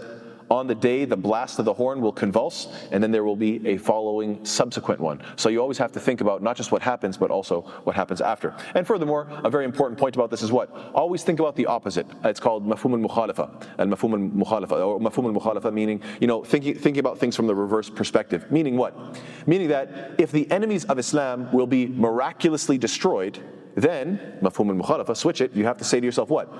on 0.50 0.66
the 0.66 0.74
day 0.74 1.04
the 1.04 1.16
blast 1.16 1.58
of 1.58 1.64
the 1.64 1.74
horn 1.74 2.00
will 2.00 2.12
convulse, 2.12 2.68
and 2.90 3.02
then 3.02 3.10
there 3.10 3.24
will 3.24 3.36
be 3.36 3.66
a 3.66 3.76
following 3.76 4.44
subsequent 4.44 5.00
one. 5.00 5.22
So 5.36 5.48
you 5.48 5.60
always 5.60 5.78
have 5.78 5.92
to 5.92 6.00
think 6.00 6.20
about 6.20 6.42
not 6.42 6.56
just 6.56 6.72
what 6.72 6.82
happens, 6.82 7.16
but 7.16 7.30
also 7.30 7.62
what 7.84 7.94
happens 7.94 8.20
after. 8.20 8.54
And 8.74 8.86
furthermore, 8.86 9.28
a 9.44 9.50
very 9.50 9.64
important 9.64 9.98
point 9.98 10.16
about 10.16 10.30
this 10.30 10.42
is 10.42 10.52
what? 10.52 10.70
Always 10.94 11.22
think 11.22 11.40
about 11.40 11.56
the 11.56 11.66
opposite. 11.66 12.06
It's 12.24 12.40
called 12.40 12.66
mafhum 12.66 12.92
al-mukhalafa. 12.92 13.68
Al-mafhum 13.78 14.12
al-mukhalafa, 14.12 14.86
or 14.86 15.00
mafhum 15.00 15.34
al-mukhalafa 15.34 15.72
meaning, 15.72 16.02
you 16.20 16.26
know, 16.26 16.42
thinking, 16.44 16.74
thinking 16.74 17.00
about 17.00 17.18
things 17.18 17.36
from 17.36 17.46
the 17.46 17.54
reverse 17.54 17.90
perspective. 17.90 18.50
Meaning 18.50 18.76
what? 18.76 18.96
Meaning 19.46 19.68
that 19.68 20.12
if 20.18 20.32
the 20.32 20.50
enemies 20.50 20.84
of 20.86 20.98
Islam 20.98 21.50
will 21.52 21.66
be 21.66 21.86
miraculously 21.86 22.78
destroyed, 22.78 23.38
then, 23.74 24.38
mafhum 24.42 24.68
al-mukhalafa, 24.70 25.16
switch 25.16 25.40
it, 25.40 25.54
you 25.54 25.64
have 25.64 25.78
to 25.78 25.84
say 25.84 26.00
to 26.00 26.06
yourself 26.06 26.30
what? 26.30 26.52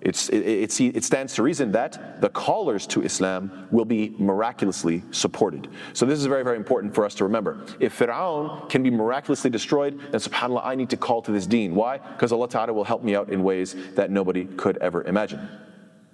It, 0.00 0.28
it, 0.30 0.80
it, 0.80 1.04
stands 1.04 1.34
to 1.34 1.42
reason 1.42 1.72
that 1.72 2.20
the 2.20 2.28
callers 2.28 2.86
to 2.88 3.02
Islam 3.02 3.66
will 3.70 3.84
be 3.84 4.14
miraculously 4.18 5.02
supported. 5.10 5.68
So 5.94 6.06
this 6.06 6.18
is 6.18 6.26
very, 6.26 6.44
very 6.44 6.56
important 6.56 6.94
for 6.94 7.04
us 7.04 7.14
to 7.16 7.24
remember. 7.24 7.64
If 7.80 7.98
Fir'aun 7.98 8.68
can 8.68 8.82
be 8.82 8.90
miraculously 8.90 9.50
destroyed, 9.50 9.98
then 10.12 10.20
subhanAllah, 10.20 10.64
I 10.64 10.74
need 10.74 10.90
to 10.90 10.96
call 10.96 11.22
to 11.22 11.32
this 11.32 11.46
deen. 11.46 11.74
Why? 11.74 11.98
Because 11.98 12.30
Allah 12.30 12.48
Ta'ala 12.48 12.72
will 12.72 12.84
help 12.84 13.02
me 13.02 13.16
out 13.16 13.30
in 13.30 13.42
ways 13.42 13.74
that 13.94 14.10
nobody 14.10 14.44
could 14.44 14.76
ever 14.78 15.02
imagine. 15.04 15.48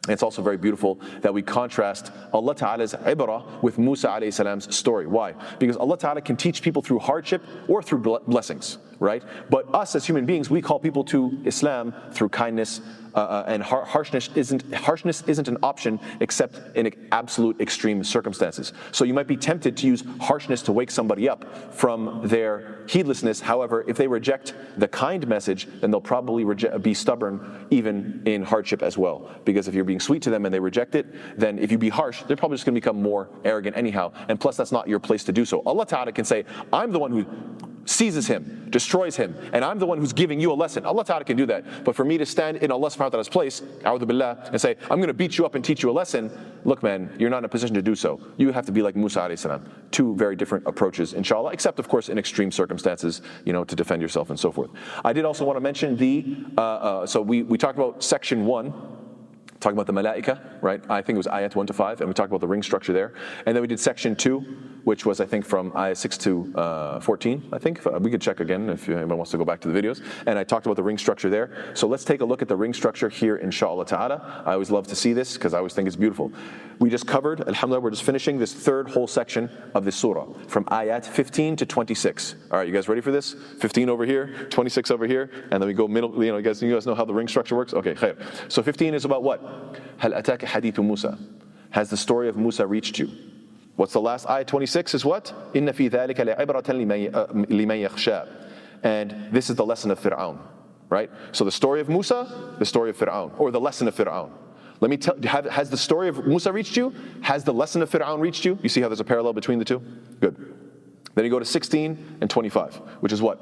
It's 0.09 0.25
also 0.25 0.43
very 0.43 0.57
beautiful 0.57 0.99
that 1.21 1.33
we 1.33 1.43
contrast 1.43 2.11
Allah 2.33 2.57
Ta'ala's 2.57 2.93
ibrah 2.93 3.63
with 3.63 3.79
Musa 3.79 4.09
alayhi 4.09 4.33
salam's 4.33 4.75
story. 4.75 5.07
Why? 5.07 5.35
Because 5.61 5.77
Allah 5.77 5.97
Ta'ala 5.97 6.21
can 6.21 6.37
teach 6.37 6.61
people 6.61 6.83
through 6.83 6.99
hardship 6.99 7.41
or 7.69 7.85
through 7.85 8.01
blessings, 8.27 8.79
right? 8.99 9.23
But 9.49 9.73
us 9.73 9.95
as 9.95 10.05
human 10.05 10.27
beings, 10.27 10.51
we 10.51 10.61
call 10.61 10.81
people 10.81 11.05
to 11.05 11.39
Islam 11.45 11.95
through 12.11 12.31
kindness, 12.31 12.81
uh, 13.15 13.19
uh, 13.19 13.45
and 13.47 13.63
har- 13.63 13.85
harshness 13.85 14.31
isn't 14.35 14.75
harshness 14.75 15.23
isn't 15.27 15.47
an 15.47 15.59
option 15.63 16.01
except 16.21 16.59
in 16.75 16.91
absolute 17.13 17.61
extreme 17.61 18.03
circumstances. 18.03 18.73
So 18.91 19.05
you 19.05 19.13
might 19.13 19.27
be 19.27 19.37
tempted 19.37 19.77
to 19.77 19.87
use 19.87 20.03
harshness 20.19 20.63
to 20.63 20.73
wake 20.73 20.91
somebody 20.91 21.29
up 21.29 21.75
from 21.75 22.23
their 22.25 22.83
heedlessness. 22.89 23.41
However, 23.41 23.85
if 23.87 23.97
they 23.99 24.09
reject 24.09 24.55
the 24.79 24.89
kind 24.89 25.29
message, 25.29 25.69
then 25.81 25.91
they'll 25.91 26.01
probably 26.01 26.43
be 26.79 26.95
stubborn 26.95 27.67
even 27.71 28.23
in 28.25 28.43
hardship 28.43 28.83
as 28.83 28.97
well. 28.97 29.31
Because 29.45 29.69
if 29.69 29.75
you're 29.75 29.85
being 29.93 30.01
sweet 30.01 30.23
to 30.23 30.31
them 30.31 30.47
and 30.47 30.55
they 30.55 30.61
reject 30.61 30.95
it, 30.95 31.07
then 31.39 31.59
if 31.59 31.71
you 31.71 31.77
be 31.77 31.91
harsh, 31.91 32.23
they're 32.23 32.37
probably 32.43 32.57
just 32.57 32.65
going 32.65 32.75
to 32.75 32.81
become 32.81 33.03
more 33.03 33.29
arrogant 33.45 33.77
anyhow. 33.77 34.11
And 34.29 34.41
plus, 34.41 34.57
that's 34.57 34.73
not 34.73 34.89
your 34.89 34.99
place 34.99 35.23
to 35.25 35.33
do 35.33 35.45
so. 35.45 35.63
Allah 35.67 35.85
Ta'ala 35.85 36.13
can 36.13 36.25
say, 36.25 36.45
"I'm 36.73 36.91
the 36.93 36.99
one 36.99 37.13
who." 37.13 37.27
seizes 37.85 38.27
him, 38.27 38.69
destroys 38.71 39.17
him, 39.17 39.35
and 39.53 39.65
I'm 39.65 39.79
the 39.79 39.87
one 39.87 39.99
who's 39.99 40.13
giving 40.13 40.41
you 40.41 40.53
a 40.53 40.55
lesson. 40.55 40.87
Allah 40.87 41.05
Ta'ala 41.05 41.25
can 41.25 41.37
do 41.37 41.47
that. 41.47 41.85
But 41.85 41.97
for 41.97 42.05
me 42.05 42.17
to 42.19 42.27
stand 42.27 42.59
in 42.59 42.71
Allah 42.71 42.89
subhanahu 42.89 42.99
wa 42.99 43.09
ta'ala's 43.09 43.29
place, 43.29 43.61
billah, 43.61 44.51
and 44.53 44.61
say, 44.61 44.77
I'm 44.91 45.01
gonna 45.01 45.13
beat 45.13 45.37
you 45.39 45.45
up 45.45 45.55
and 45.55 45.65
teach 45.65 45.83
you 45.83 45.91
a 45.91 45.93
lesson, 45.93 46.31
look 46.65 46.83
man, 46.83 47.15
you're 47.19 47.31
not 47.31 47.39
in 47.39 47.45
a 47.45 47.49
position 47.49 47.75
to 47.75 47.83
do 47.83 47.95
so. 47.95 48.21
You 48.37 48.53
have 48.53 48.67
to 48.67 48.73
be 48.73 48.83
like 48.83 48.95
Musa 48.95 49.21
alayhi 49.21 49.39
salam. 49.39 49.69
Two 49.91 50.15
very 50.17 50.37
different 50.37 50.67
approaches, 50.67 51.13
inshallah, 51.13 51.53
except 51.53 51.79
of 51.79 51.89
course 51.89 52.09
in 52.09 52.19
extreme 52.19 52.51
circumstances, 52.51 53.23
you 53.45 53.53
know, 53.53 53.65
to 53.65 53.75
defend 53.75 54.01
yourself 54.01 54.31
and 54.31 54.39
so 54.39 54.53
forth. 54.53 54.71
I 55.05 55.13
did 55.13 55.25
also 55.25 55.45
want 55.45 55.57
to 55.57 55.61
mention 55.61 55.97
the, 55.97 56.37
uh, 56.57 56.61
uh, 56.61 57.07
so 57.07 57.21
we, 57.21 57.43
we 57.43 57.59
talked 57.59 57.79
about 57.79 58.03
section 58.05 58.47
one, 58.47 58.73
talking 59.63 59.79
about 59.79 59.87
the 59.87 59.93
malaika, 59.93 60.41
right? 60.61 60.83
I 60.91 61.01
think 61.01 61.17
it 61.17 61.19
was 61.19 61.29
ayat 61.29 61.55
1 61.55 61.67
to 61.69 61.73
5, 61.73 62.01
and 62.01 62.09
we 62.09 62.15
talked 62.15 62.31
about 62.31 62.41
the 62.41 62.49
ring 62.49 62.63
structure 62.63 62.93
there. 62.93 63.15
And 63.47 63.57
then 63.57 63.63
we 63.63 63.69
did 63.69 63.81
section 63.81 64.15
2, 64.17 64.41
which 64.85 65.07
was, 65.07 65.21
I 65.21 65.27
think, 65.27 65.47
from 65.47 65.71
ayat 65.73 65.97
6 65.97 66.19
to 66.19 66.53
uh, 66.57 67.01
14, 67.01 67.49
I 67.53 67.59
think. 67.59 67.85
We 68.01 68.11
could 68.11 68.21
check 68.21 68.41
again 68.41 68.69
if 68.69 68.89
anyone 68.89 69.17
wants 69.17 69.31
to 69.31 69.39
go 69.39 69.45
back 69.45 69.61
to 69.61 69.69
the 69.69 69.81
videos. 69.81 70.03
And 70.27 70.39
I 70.39 70.45
talked 70.45 70.67
about 70.67 70.77
the 70.77 70.83
ring 70.83 70.99
structure 70.99 71.31
there. 71.31 71.73
So 71.75 71.87
let's 71.87 72.05
take 72.05 72.21
a 72.21 72.25
look 72.25 72.43
at 72.43 72.49
the 72.49 72.57
ring 72.57 72.75
structure 72.75 73.09
here, 73.09 73.37
inshallah 73.37 73.87
ta'ala. 73.87 74.43
I 74.45 74.53
always 74.53 74.71
love 74.71 74.87
to 74.89 74.97
see 74.97 75.13
this 75.13 75.35
because 75.35 75.55
I 75.55 75.59
always 75.59 75.73
think 75.73 75.87
it's 75.87 75.97
beautiful. 75.97 76.33
We 76.81 76.91
just 76.91 77.07
covered, 77.07 77.43
alhamdulillah, 77.43 77.81
we're 77.81 77.91
just 77.91 78.03
finishing 78.03 78.39
this 78.39 78.53
third 78.53 78.91
whole 78.91 79.07
section 79.07 79.49
of 79.75 79.85
this 79.85 79.95
surah, 79.95 80.27
from 80.49 80.65
ayat 80.65 81.07
15 81.07 81.55
to 81.57 81.67
26. 81.67 82.35
All 82.51 82.59
right, 82.59 82.67
you 82.67 82.75
guys 82.75 82.89
ready 82.89 83.01
for 83.01 83.13
this? 83.13 83.37
15 83.61 83.89
over 83.89 84.05
here, 84.05 84.49
26 84.51 84.91
over 84.91 85.07
here, 85.07 85.31
and 85.53 85.63
then 85.63 85.69
we 85.69 85.75
go 85.75 85.87
middle, 85.87 86.13
you 86.25 86.33
know, 86.33 86.39
you 86.39 86.43
guys, 86.43 86.61
you 86.61 86.73
guys 86.73 86.85
know 86.85 86.97
how 86.97 87.05
the 87.05 87.15
ring 87.15 87.29
structure 87.29 87.55
works? 87.55 87.73
Okay, 87.73 87.95
khair. 87.95 88.17
So 88.51 88.65
15 88.65 88.95
is 88.95 89.05
about 89.05 89.23
what? 89.23 89.41
هل 90.00 90.14
أتاك 90.14 90.46
حديث 90.46 90.80
موسى 90.80 91.18
Has 91.72 91.90
the 91.90 91.98
story 91.98 92.30
of 92.30 92.38
Musa 92.38 92.66
reached 92.66 92.98
you? 92.98 93.10
What's 93.76 93.94
the 93.94 94.02
last 94.02 94.28
ayah 94.30 94.44
26 94.44 94.96
is 94.96 95.06
what? 95.06 95.34
إن 95.56 95.72
في 95.72 95.90
ذلك 95.90 96.20
لعبرة 96.20 96.72
لمن 96.72 97.90
يخشى 97.90 98.28
And 98.84 99.30
this 99.32 99.50
is 99.50 99.56
the 99.56 99.66
lesson 99.66 99.92
of 99.92 100.00
Fir'aun, 100.00 100.38
right? 100.90 101.10
So 101.32 101.44
the 101.44 101.52
story 101.52 101.82
of 101.82 101.90
Musa, 101.90 102.56
the 102.60 102.66
story 102.66 102.90
of 102.92 102.98
Fir'aun, 102.98 103.32
or 103.40 103.52
the 103.52 103.60
lesson 103.60 103.88
of 103.88 103.96
Fir'aun. 103.96 104.30
Let 104.80 104.90
me 104.90 104.98
tell 104.98 105.16
have, 105.24 105.46
has 105.46 105.70
the 105.70 105.78
story 105.78 106.08
of 106.08 106.26
Musa 106.26 106.52
reached 106.52 106.78
you? 106.78 106.94
Has 107.22 107.44
the 107.44 107.54
lesson 107.54 107.82
of 107.82 107.90
Fir'aun 107.90 108.20
reached 108.20 108.46
you? 108.46 108.58
You 108.62 108.70
see 108.70 108.82
how 108.82 108.88
there's 108.88 109.00
a 109.00 109.04
parallel 109.04 109.34
between 109.34 109.60
the 109.60 109.66
two? 109.66 109.82
Good. 110.20 110.54
Then 111.16 111.26
you 111.26 111.32
go 111.32 111.40
to 111.40 111.46
16 111.46 112.18
and 112.22 112.30
25, 112.30 112.76
which 113.00 113.12
is 113.12 113.22
what? 113.22 113.42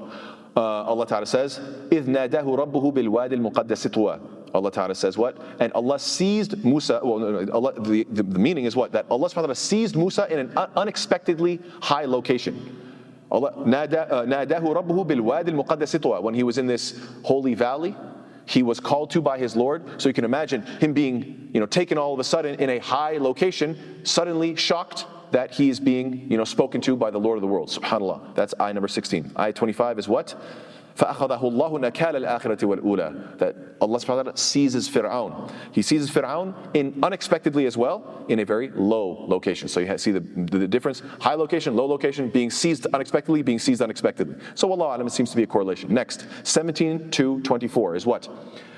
Uh, 0.58 0.62
Allah 0.62 1.06
Ta'ala 1.06 1.26
says, 1.26 1.60
إِذْ 1.90 2.06
نَادَهُ 2.06 2.44
رَبُّهُ 2.44 2.94
بِالْوَادِ 2.94 3.34
الْمُقَدَّسِ 3.34 3.88
طُوَى 3.88 4.20
Allah 4.56 4.72
Ta'ala 4.72 4.96
says 4.96 5.18
what? 5.18 5.38
And 5.60 5.72
Allah 5.74 6.00
seized 6.00 6.64
Musa, 6.64 7.02
well, 7.04 7.20
no, 7.20 7.42
no, 7.42 7.52
Allah, 7.52 7.74
the, 7.80 8.06
the, 8.10 8.24
the, 8.24 8.40
meaning 8.40 8.66
is 8.66 8.76
what? 8.76 8.94
That 8.94 9.06
Allah 9.12 9.28
subhanahu 9.28 9.36
wa 9.36 9.42
ta'ala 9.42 9.56
seized 9.56 9.96
Musa 9.96 10.32
in 10.32 10.40
an 10.40 10.58
unexpectedly 10.78 11.60
high 11.82 12.06
location. 12.06 12.82
Allah, 13.30 13.52
ناداه 13.66 14.64
ربه 14.64 15.04
بالواد 15.04 15.50
المقدس 15.50 15.98
طوى. 15.98 16.22
When 16.22 16.34
he 16.34 16.44
was 16.44 16.58
in 16.58 16.68
this 16.68 16.98
holy 17.24 17.54
valley, 17.54 17.96
he 18.46 18.64
was 18.64 18.80
called 18.80 19.10
to 19.12 19.22
by 19.22 19.38
his 19.38 19.56
Lord. 19.56 20.02
So 20.02 20.08
you 20.08 20.14
can 20.14 20.24
imagine 20.24 20.62
him 20.80 20.94
being, 20.94 21.50
you 21.54 21.60
know, 21.60 21.66
taken 21.66 21.98
all 21.98 22.14
of 22.14 22.20
a 22.20 22.24
sudden 22.24 22.56
in 22.56 22.70
a 22.70 22.80
high 22.80 23.18
location, 23.18 24.02
suddenly 24.04 24.56
shocked 24.56 25.06
that 25.32 25.52
he 25.52 25.70
is 25.70 25.80
being, 25.80 26.32
you 26.32 26.38
know, 26.38 26.44
spoken 26.44 26.82
to 26.82 26.96
by 26.96 27.12
the 27.12 27.20
Lord 27.20 27.38
of 27.38 27.42
the 27.42 27.48
world. 27.48 27.70
Subhanallah. 27.70 28.36
That's 28.36 28.54
ayah 28.62 28.74
number 28.74 28.88
16. 28.88 29.34
Ayah 29.38 29.54
25 29.54 30.00
is 30.00 30.08
what? 30.08 30.36
فأخذه 30.96 31.42
الله 31.42 31.80
نكال 31.80 32.16
الآخرة 32.16 32.64
والأولى 32.64 33.38
that 33.38 33.56
Allah 33.82 34.00
subhanahu 34.00 34.08
wa 34.08 34.24
ta'ala 34.24 34.38
seizes 34.38 34.88
Fir'aun. 34.88 35.52
He 35.74 35.82
seizes 35.82 36.10
Fir'aun 36.10 36.56
in 36.74 36.98
unexpectedly 37.04 37.66
as 37.66 37.76
well 37.76 38.26
in 38.30 38.40
a 38.40 38.46
very 38.46 38.70
low 38.70 39.26
location. 39.28 39.68
So 39.68 39.82
you 39.82 39.98
see 39.98 40.12
the, 40.12 40.22
the 40.22 40.68
difference, 40.68 41.02
high 41.20 41.34
location, 41.34 41.76
low 41.76 41.86
location, 41.86 42.30
being 42.30 42.50
seized 42.50 42.86
unexpectedly, 42.94 43.42
being 43.42 43.60
seized 43.60 43.82
unexpectedly. 43.82 44.36
So 44.56 44.72
Allah 44.72 44.96
alam, 44.96 45.08
it 45.08 45.10
seems 45.10 45.32
to 45.32 45.36
be 45.36 45.44
a 45.44 45.48
correlation. 45.48 45.94
Next, 45.94 46.28
17 46.44 47.12
to 47.12 47.42
24 47.42 47.96
is 47.96 48.06
what? 48.06 48.30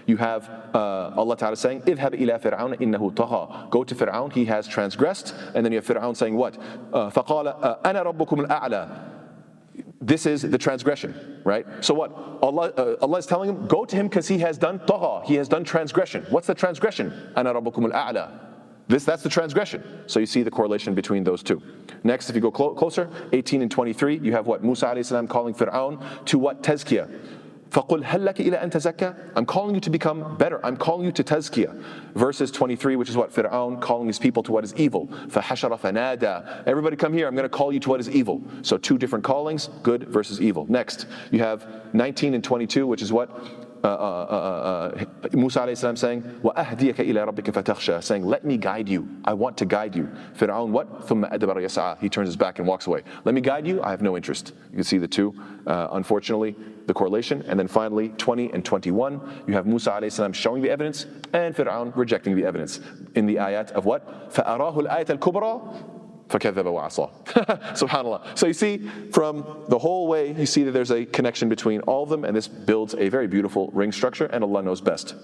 you 0.06 0.16
have 0.16 0.48
uh, 0.74 1.12
Allah 1.16 1.36
Ta'ala 1.36 1.56
saying, 1.56 1.82
Idhab 1.82 2.20
ila 2.20 2.38
Fir'aun 2.38 2.78
innahu 2.78 3.14
taha. 3.14 3.68
Go 3.70 3.84
to 3.84 3.94
Fir'aun, 3.94 4.32
he 4.32 4.44
has 4.46 4.66
transgressed. 4.66 5.34
And 5.54 5.64
then 5.64 5.72
you 5.72 5.78
have 5.78 5.86
Fir'aun 5.86 6.16
saying 6.16 6.36
what? 6.36 6.58
Uh, 6.92 7.06
uh 7.06 7.78
ana 7.84 8.04
أَنَا 8.04 8.48
al 8.50 9.12
this 10.02 10.26
is 10.26 10.42
the 10.42 10.58
transgression, 10.58 11.40
right? 11.44 11.64
So 11.80 11.94
what? 11.94 12.10
Allah, 12.42 12.72
uh, 12.76 12.96
Allah 13.00 13.18
is 13.18 13.26
telling 13.26 13.48
him, 13.48 13.66
go 13.68 13.84
to 13.84 13.94
him 13.94 14.08
because 14.08 14.26
he 14.26 14.38
has 14.38 14.58
done 14.58 14.80
taha, 14.84 15.24
he 15.24 15.36
has 15.36 15.48
done 15.48 15.62
transgression. 15.62 16.26
What's 16.28 16.48
the 16.48 16.54
transgression? 16.54 17.12
Ana 17.36 17.54
rabbukum 17.54 17.92
al-a'la. 17.92 18.40
This, 18.88 19.04
that's 19.04 19.22
the 19.22 19.28
transgression. 19.28 19.82
So 20.06 20.18
you 20.18 20.26
see 20.26 20.42
the 20.42 20.50
correlation 20.50 20.94
between 20.94 21.22
those 21.22 21.42
two. 21.42 21.62
Next, 22.02 22.28
if 22.28 22.34
you 22.34 22.42
go 22.42 22.50
clo- 22.50 22.74
closer, 22.74 23.08
18 23.32 23.62
and 23.62 23.70
23, 23.70 24.18
you 24.18 24.32
have 24.32 24.46
what? 24.46 24.64
Musa 24.64 24.86
alayhi 24.86 25.04
salam 25.04 25.28
calling 25.28 25.54
Fir'aun 25.54 26.02
to 26.26 26.38
what? 26.38 26.62
Tazkiyah. 26.62 27.08
فَقُلْ 27.71 28.03
هَلْ 28.03 28.23
لَكَ 28.23 28.35
إِلَىٰ 28.37 28.63
أَن 28.63 28.71
تَزَكَّى 28.71 29.13
I'm 29.35 29.45
calling 29.45 29.75
you 29.75 29.81
to 29.81 29.89
become 29.89 30.37
better. 30.37 30.65
I'm 30.65 30.77
calling 30.77 31.05
you 31.05 31.11
to 31.11 31.23
tazkiyah. 31.23 31.83
Verses 32.15 32.49
23, 32.49 32.95
which 32.95 33.09
is 33.09 33.17
what? 33.17 33.31
Fir'aun 33.33 33.81
calling 33.81 34.07
his 34.07 34.17
people 34.17 34.41
to 34.43 34.51
what 34.51 34.63
is 34.63 34.73
evil. 34.75 35.07
فَحَشَرَ 35.27 35.77
فَنَادَى 35.79 36.63
Everybody 36.65 36.95
come 36.95 37.13
here. 37.13 37.27
I'm 37.27 37.35
going 37.35 37.43
to 37.43 37.49
call 37.49 37.73
you 37.73 37.79
to 37.81 37.89
what 37.89 37.99
is 37.99 38.09
evil. 38.09 38.41
So 38.61 38.77
two 38.77 38.97
different 38.97 39.25
callings, 39.25 39.69
good 39.83 40.05
versus 40.05 40.41
evil. 40.41 40.65
Next, 40.69 41.07
you 41.29 41.39
have 41.39 41.67
19 41.93 42.33
and 42.33 42.43
22, 42.43 42.87
which 42.87 43.01
is 43.01 43.11
what? 43.11 43.60
Uh, 43.83 43.87
uh, 43.87 43.91
uh, 43.91 45.05
uh, 45.23 45.27
Musa 45.33 45.59
alayhi 45.61 45.77
salam 45.77 45.95
saying, 45.95 46.21
وَأَهْدِيَكَ 46.43 46.95
إِلَىٰ 46.95 47.27
رَبِّكَ 47.29 47.51
فَتَخْشَى 47.53 48.03
Saying, 48.03 48.25
let 48.25 48.43
me 48.43 48.57
guide 48.57 48.89
you. 48.89 49.07
I 49.23 49.33
want 49.33 49.55
to 49.57 49.65
guide 49.65 49.95
you. 49.95 50.09
Fir'aun 50.35 50.69
what? 50.69 51.07
ثُمَّ 51.07 51.31
أَدْبَرَ 51.31 51.55
يَسْعَى 51.55 51.99
He 51.99 52.09
turns 52.09 52.27
his 52.27 52.35
back 52.35 52.59
and 52.59 52.67
walks 52.67 52.87
away. 52.87 53.03
Let 53.23 53.35
me 53.35 53.41
guide 53.41 53.67
you. 53.67 53.81
I 53.83 53.91
have 53.91 54.01
no 54.01 54.17
interest. 54.17 54.53
You 54.71 54.75
can 54.75 54.83
see 54.83 54.97
the 54.97 55.07
two, 55.07 55.33
uh, 55.67 55.89
unfortunately, 55.91 56.55
the 56.87 56.93
correlation. 56.93 57.43
And 57.47 57.59
then 57.59 57.67
finally, 57.67 58.09
20 58.09 58.51
and 58.51 58.65
21, 58.65 59.43
you 59.47 59.53
have 59.53 59.67
Musa 59.67 59.91
alayhi 59.91 60.11
salam 60.11 60.33
showing 60.33 60.63
the 60.63 60.69
evidence 60.69 61.05
and 61.33 61.55
Fir'aun 61.55 61.95
rejecting 61.95 62.35
the 62.35 62.45
evidence. 62.45 62.79
In 63.15 63.25
the 63.25 63.35
ayat 63.35 63.71
of 63.71 63.85
what? 63.85 64.33
فَأَرَاهُ 64.33 64.87
الْآيَةَ 64.87 65.17
الْكُبْرَى 65.17 65.97
فَكَذَّبَ 66.31 66.65
وَعَصَى. 66.65 67.09
SubhanAllah. 67.77 68.37
So 68.37 68.47
you 68.47 68.53
see, 68.53 68.89
from 69.11 69.65
the 69.69 69.77
whole 69.77 70.07
way, 70.07 70.33
you 70.33 70.45
see 70.45 70.63
that 70.63 70.71
there's 70.71 70.91
a 70.91 71.05
connection 71.05 71.47
between 71.47 71.79
all 71.81 72.03
of 72.03 72.09
them, 72.09 72.25
and 72.25 72.35
this 72.35 72.47
builds 72.47 72.95
a 72.95 73.09
very 73.09 73.27
beautiful 73.27 73.69
ring 73.73 73.91
structure, 73.91 74.25
and 74.25 74.43
Allah 74.43 74.61
knows 74.61 74.81
best. 74.81 75.15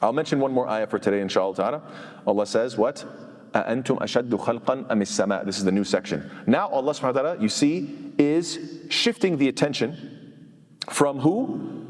I'll 0.00 0.12
mention 0.12 0.38
one 0.40 0.52
more 0.52 0.68
ayah 0.68 0.86
for 0.86 0.98
today, 0.98 1.20
inshallah 1.20 1.56
ta'ala. 1.56 1.82
Allah 2.26 2.46
says, 2.46 2.76
what? 2.76 3.04
أَأَنْتُمْ 3.52 3.98
أَشَدُّ 3.98 4.30
خَلْقًا 4.30 4.86
أَمِ 4.86 5.02
السَّمَاء 5.02 5.44
This 5.44 5.58
is 5.58 5.64
the 5.64 5.72
new 5.72 5.84
section. 5.84 6.30
Now 6.46 6.68
Allah 6.68 6.94
subhanahu 6.94 7.14
wa 7.14 7.22
ta'ala, 7.22 7.42
you 7.42 7.48
see, 7.48 8.12
is 8.16 8.86
shifting 8.88 9.36
the 9.36 9.48
attention 9.48 10.76
from 10.88 11.18
who? 11.18 11.86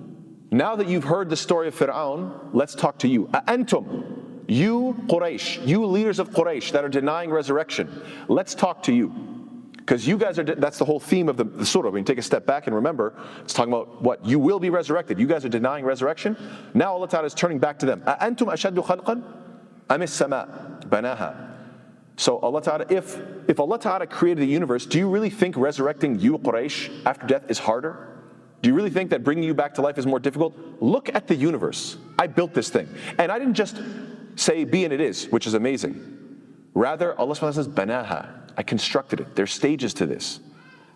Now 0.51 0.75
that 0.77 0.89
you've 0.89 1.05
heard 1.05 1.29
the 1.29 1.37
story 1.37 1.69
of 1.69 1.77
Fir'aun, 1.77 2.51
let's 2.53 2.75
talk 2.75 2.99
to 3.01 3.09
you. 3.09 3.27
أَأَنْتُمْ 3.27 4.14
you, 4.47 4.97
Quraysh, 5.07 5.67
you 5.67 5.85
leaders 5.87 6.19
of 6.19 6.31
Quraysh 6.31 6.73
that 6.73 6.85
are 6.85 6.89
denying 6.89 7.31
resurrection, 7.31 8.03
let's 8.29 8.55
talk 8.55 8.83
to 8.85 8.93
you. 8.93 9.09
Because 9.77 10.07
you 10.07 10.19
guys 10.19 10.39
are, 10.39 10.45
that's 10.45 10.79
the 10.79 10.85
whole 10.85 11.01
theme 11.01 11.29
of 11.29 11.37
the, 11.37 11.45
the 11.45 11.67
surah. 11.67 11.91
When 11.91 12.01
you 12.01 12.05
take 12.05 12.19
a 12.19 12.23
step 12.23 12.47
back 12.47 12.67
and 12.67 12.77
remember, 12.77 13.15
it's 13.41 13.53
talking 13.53 13.73
about 13.73 14.03
what? 14.03 14.25
You 14.25 14.39
will 14.39 14.61
be 14.61 14.71
resurrected. 14.71 15.19
You 15.19 15.27
guys 15.27 15.45
are 15.45 15.49
denying 15.49 15.85
resurrection. 15.85 16.37
Now 16.75 16.93
Allah 16.93 17.09
Ta'ala 17.09 17.27
is 17.27 17.35
turning 17.35 17.59
back 17.59 17.79
to 17.81 17.87
them. 17.87 18.03
أَأَنْتُمْ 18.03 18.47
أَشَدُّ 18.47 18.75
خَلْقًا 18.85 19.23
أَمِ 19.89 20.03
السَّمَاء 20.03 20.89
بَنَاهَا 20.89 21.51
so 22.21 22.39
Allah 22.41 22.61
Ta'ala, 22.61 22.85
if, 22.91 23.19
if 23.49 23.59
Allah 23.59 23.79
Ta'ala 23.79 24.07
created 24.07 24.43
the 24.43 24.47
universe, 24.47 24.85
do 24.85 24.99
you 24.99 25.09
really 25.09 25.31
think 25.31 25.57
resurrecting 25.57 26.21
you, 26.21 26.37
Quraysh, 26.37 27.07
after 27.07 27.27
death 27.27 27.45
is 27.49 27.59
harder? 27.59 28.09
Do 28.61 28.69
you 28.69 28.75
really 28.75 28.91
think 28.91 29.09
that 29.09 29.25
bringing 29.25 29.45
you 29.45 29.55
back 29.55 29.73
to 29.77 29.81
life 29.81 29.97
is 29.97 30.07
more 30.07 30.21
difficult? 30.21 30.55
Look 30.81 31.09
at 31.15 31.29
the 31.29 31.35
universe. 31.35 31.97
I 32.19 32.27
built 32.27 32.53
this 32.53 32.69
thing. 32.69 32.91
And 33.17 33.33
I 33.33 33.39
didn't 33.39 33.55
just 33.55 33.81
say 34.37 34.65
be 34.65 34.85
and 34.85 34.93
it 34.93 35.01
is, 35.01 35.27
which 35.27 35.47
is 35.47 35.55
amazing. 35.55 36.19
Rather, 36.75 37.19
Allah 37.19 37.35
says, 37.35 37.69
banaha. 37.69 38.29
I 38.57 38.63
constructed 38.63 39.21
it. 39.21 39.35
There's 39.37 39.53
stages 39.53 39.95
to 39.95 40.07
this. 40.07 40.41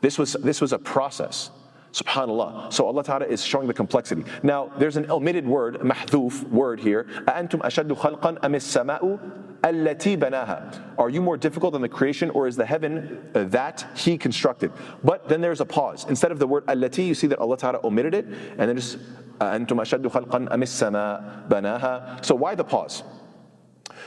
This 0.00 0.18
was, 0.18 0.34
this 0.34 0.60
was 0.60 0.72
a 0.72 0.78
process. 0.78 1.50
Subhanallah. 1.92 2.72
So 2.72 2.86
Allah 2.86 3.04
Ta'ala 3.04 3.24
is 3.26 3.44
showing 3.44 3.68
the 3.68 3.74
complexity. 3.74 4.24
Now, 4.42 4.70
there's 4.78 4.96
an 4.96 5.08
omitted 5.10 5.46
word, 5.46 5.76
mahdhuf 5.76 6.42
word 6.50 6.80
here. 6.80 7.04
أَأَنْتُمْ 7.26 7.62
أَشَدُّ 7.62 7.96
خَلْقًا 7.96 8.40
أَمِ 8.40 8.54
السَّمَاءُ 8.56 9.60
الَّتِي 9.62 10.18
بَنَاهَا 10.18 10.98
Are 10.98 11.08
you 11.08 11.22
more 11.22 11.36
difficult 11.36 11.72
than 11.72 11.82
the 11.82 11.88
creation 11.88 12.30
or 12.30 12.48
is 12.48 12.56
the 12.56 12.66
heaven 12.66 13.30
uh, 13.34 13.44
that 13.44 13.86
He 13.96 14.18
constructed? 14.18 14.72
But 15.04 15.28
then 15.28 15.40
there's 15.40 15.60
a 15.60 15.64
pause. 15.64 16.04
Instead 16.08 16.32
of 16.32 16.40
the 16.40 16.48
word 16.48 16.66
allati, 16.66 17.06
you 17.06 17.14
see 17.14 17.28
that 17.28 17.38
Allah 17.38 17.56
Ta'ala 17.56 17.80
omitted 17.84 18.14
it 18.14 18.26
and 18.26 18.68
then 18.68 18.76
just 18.76 18.98
أَأَنْتُمْ 19.38 19.68
أَشَدُّ 19.68 20.02
خَلْقًا 20.02 20.48
أَمِ 20.48 20.62
السَّمَاء 20.62 21.48
بَنَاهَا 21.48 22.24
So 22.24 22.34
why 22.34 22.56
the 22.56 22.64
pause? 22.64 23.04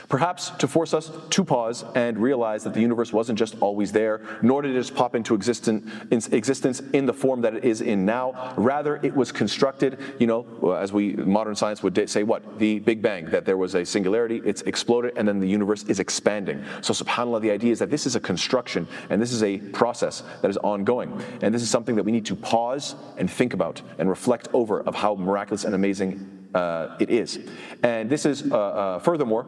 Perhaps 0.09 0.51
to 0.51 0.67
force 0.67 0.93
us 0.93 1.11
to 1.29 1.43
pause 1.43 1.83
and 1.95 2.17
realize 2.17 2.63
that 2.63 2.73
the 2.73 2.81
universe 2.81 3.13
wasn't 3.13 3.39
just 3.39 3.55
always 3.59 3.91
there, 3.91 4.21
nor 4.41 4.61
did 4.61 4.71
it 4.71 4.79
just 4.79 4.95
pop 4.95 5.15
into 5.15 5.33
existence 5.33 6.81
in 6.93 7.05
the 7.05 7.13
form 7.13 7.41
that 7.41 7.55
it 7.55 7.63
is 7.63 7.81
in 7.81 8.05
now. 8.05 8.53
Rather, 8.57 8.99
it 9.03 9.15
was 9.15 9.31
constructed, 9.31 9.97
you 10.19 10.27
know, 10.27 10.71
as 10.73 10.91
we 10.91 11.13
modern 11.13 11.55
science 11.55 11.83
would 11.83 12.09
say, 12.09 12.23
what? 12.23 12.59
The 12.59 12.79
Big 12.79 13.01
Bang, 13.01 13.25
that 13.25 13.45
there 13.45 13.57
was 13.57 13.75
a 13.75 13.85
singularity, 13.85 14.41
it's 14.45 14.61
exploded, 14.63 15.13
and 15.17 15.27
then 15.27 15.39
the 15.39 15.47
universe 15.47 15.83
is 15.83 15.99
expanding. 15.99 16.63
So, 16.81 16.93
subhanAllah, 16.93 17.41
the 17.41 17.51
idea 17.51 17.71
is 17.71 17.79
that 17.79 17.89
this 17.89 18.05
is 18.05 18.15
a 18.15 18.19
construction 18.19 18.87
and 19.09 19.21
this 19.21 19.31
is 19.31 19.43
a 19.43 19.57
process 19.57 20.23
that 20.41 20.49
is 20.49 20.57
ongoing. 20.57 21.21
And 21.41 21.53
this 21.53 21.61
is 21.61 21.69
something 21.69 21.95
that 21.95 22.03
we 22.03 22.11
need 22.11 22.25
to 22.25 22.35
pause 22.35 22.95
and 23.17 23.29
think 23.29 23.53
about 23.53 23.81
and 23.97 24.09
reflect 24.09 24.47
over 24.53 24.81
of 24.81 24.95
how 24.95 25.15
miraculous 25.15 25.63
and 25.63 25.75
amazing 25.75 26.49
uh, 26.53 26.95
it 26.99 27.09
is. 27.09 27.39
And 27.81 28.09
this 28.09 28.25
is, 28.25 28.51
uh, 28.51 28.57
uh, 28.57 28.99
furthermore, 28.99 29.45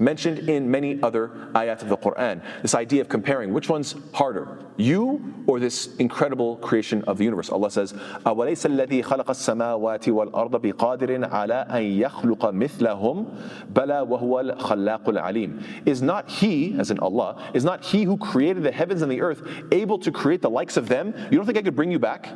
mentioned 0.00 0.48
in 0.48 0.68
many 0.70 1.00
other 1.02 1.28
ayat 1.54 1.82
of 1.82 1.88
the 1.88 1.96
Quran. 1.96 2.42
This 2.62 2.74
idea 2.74 3.02
of 3.02 3.08
comparing 3.08 3.52
which 3.52 3.68
one's 3.68 3.94
harder, 4.14 4.58
you 4.76 5.44
or 5.46 5.60
this 5.60 5.94
incredible 5.96 6.56
creation 6.56 7.04
of 7.04 7.18
the 7.18 7.24
universe. 7.24 7.50
Allah 7.50 7.70
says, 7.70 7.92
أَوَلَيْسَ 7.92 8.66
الَّذِي 8.66 9.04
خَلَقَ 9.04 9.26
السَّمَاوَاتِ 9.26 10.08
وَالْأَرْضَ 10.08 10.72
بِقَادِرٍ 10.72 11.30
عَلَىٰ 11.30 11.70
أَن 11.70 12.00
يَخْلُقَ 12.00 12.38
مِثْلَهُم 12.38 13.72
بَلَى 13.72 14.08
وَهُوَ 14.08 14.58
الْخَلَّاقُ 14.58 15.04
الْعَلِيمُ 15.04 15.86
Is 15.86 16.00
not 16.00 16.30
He, 16.30 16.74
as 16.78 16.90
in 16.90 16.98
Allah, 17.00 17.50
is 17.52 17.64
not 17.64 17.84
He 17.84 18.04
who 18.04 18.16
created 18.16 18.62
the 18.62 18.72
heavens 18.72 19.02
and 19.02 19.12
the 19.12 19.20
earth 19.20 19.42
able 19.70 19.98
to 19.98 20.10
create 20.10 20.40
the 20.40 20.50
likes 20.50 20.78
of 20.78 20.88
them? 20.88 21.14
You 21.30 21.36
don't 21.36 21.44
think 21.44 21.58
I 21.58 21.62
could 21.62 21.76
bring 21.76 21.92
you 21.92 21.98
back? 21.98 22.28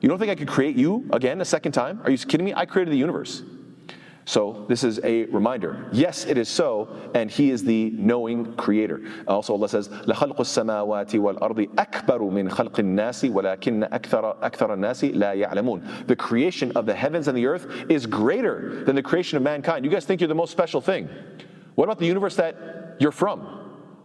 You 0.00 0.08
don't 0.08 0.18
think 0.18 0.30
I 0.30 0.34
could 0.34 0.48
create 0.48 0.76
you 0.76 1.08
again 1.12 1.40
a 1.40 1.44
second 1.44 1.72
time? 1.72 2.00
Are 2.04 2.10
you 2.10 2.18
kidding 2.18 2.44
me? 2.44 2.52
I 2.54 2.66
created 2.66 2.92
the 2.92 2.98
universe. 2.98 3.42
So 4.28 4.64
this 4.68 4.84
is 4.84 5.00
a 5.04 5.24
reminder. 5.26 5.86
Yes, 5.92 6.24
it 6.24 6.38
is 6.38 6.48
so, 6.48 6.88
and 7.14 7.30
He 7.30 7.50
is 7.50 7.62
the 7.62 7.90
knowing 7.90 8.54
Creator. 8.54 9.02
Also, 9.28 9.52
Allah 9.52 9.68
says, 9.68 9.88
لَخَلْقُ 9.88 10.36
السَّمَاوَاتِ 10.36 11.10
وَالْأَرْضِ 11.20 11.74
أَكْبَرُ 11.74 12.20
مِنْ 12.20 12.48
خَلْقِ 12.48 12.72
النَّاسِ 12.72 13.30
وَلَكِنَّ 13.30 13.90
أَكْثَرَ, 13.90 14.40
أكثر 14.40 14.70
النَّاسِ 14.74 15.14
لَا 15.14 15.34
يَعْلَمُونَ 15.34 16.06
The 16.06 16.16
creation 16.16 16.72
of 16.72 16.86
the 16.86 16.94
heavens 16.94 17.28
and 17.28 17.36
the 17.36 17.46
earth 17.46 17.66
is 17.90 18.06
greater 18.06 18.82
than 18.84 18.96
the 18.96 19.02
creation 19.02 19.36
of 19.36 19.42
mankind. 19.42 19.84
You 19.84 19.90
guys 19.90 20.06
think 20.06 20.22
you're 20.22 20.28
the 20.28 20.34
most 20.34 20.52
special 20.52 20.80
thing. 20.80 21.08
What 21.74 21.84
about 21.84 21.98
the 21.98 22.06
universe 22.06 22.36
that 22.36 22.96
you're 22.98 23.12
from? 23.12 23.57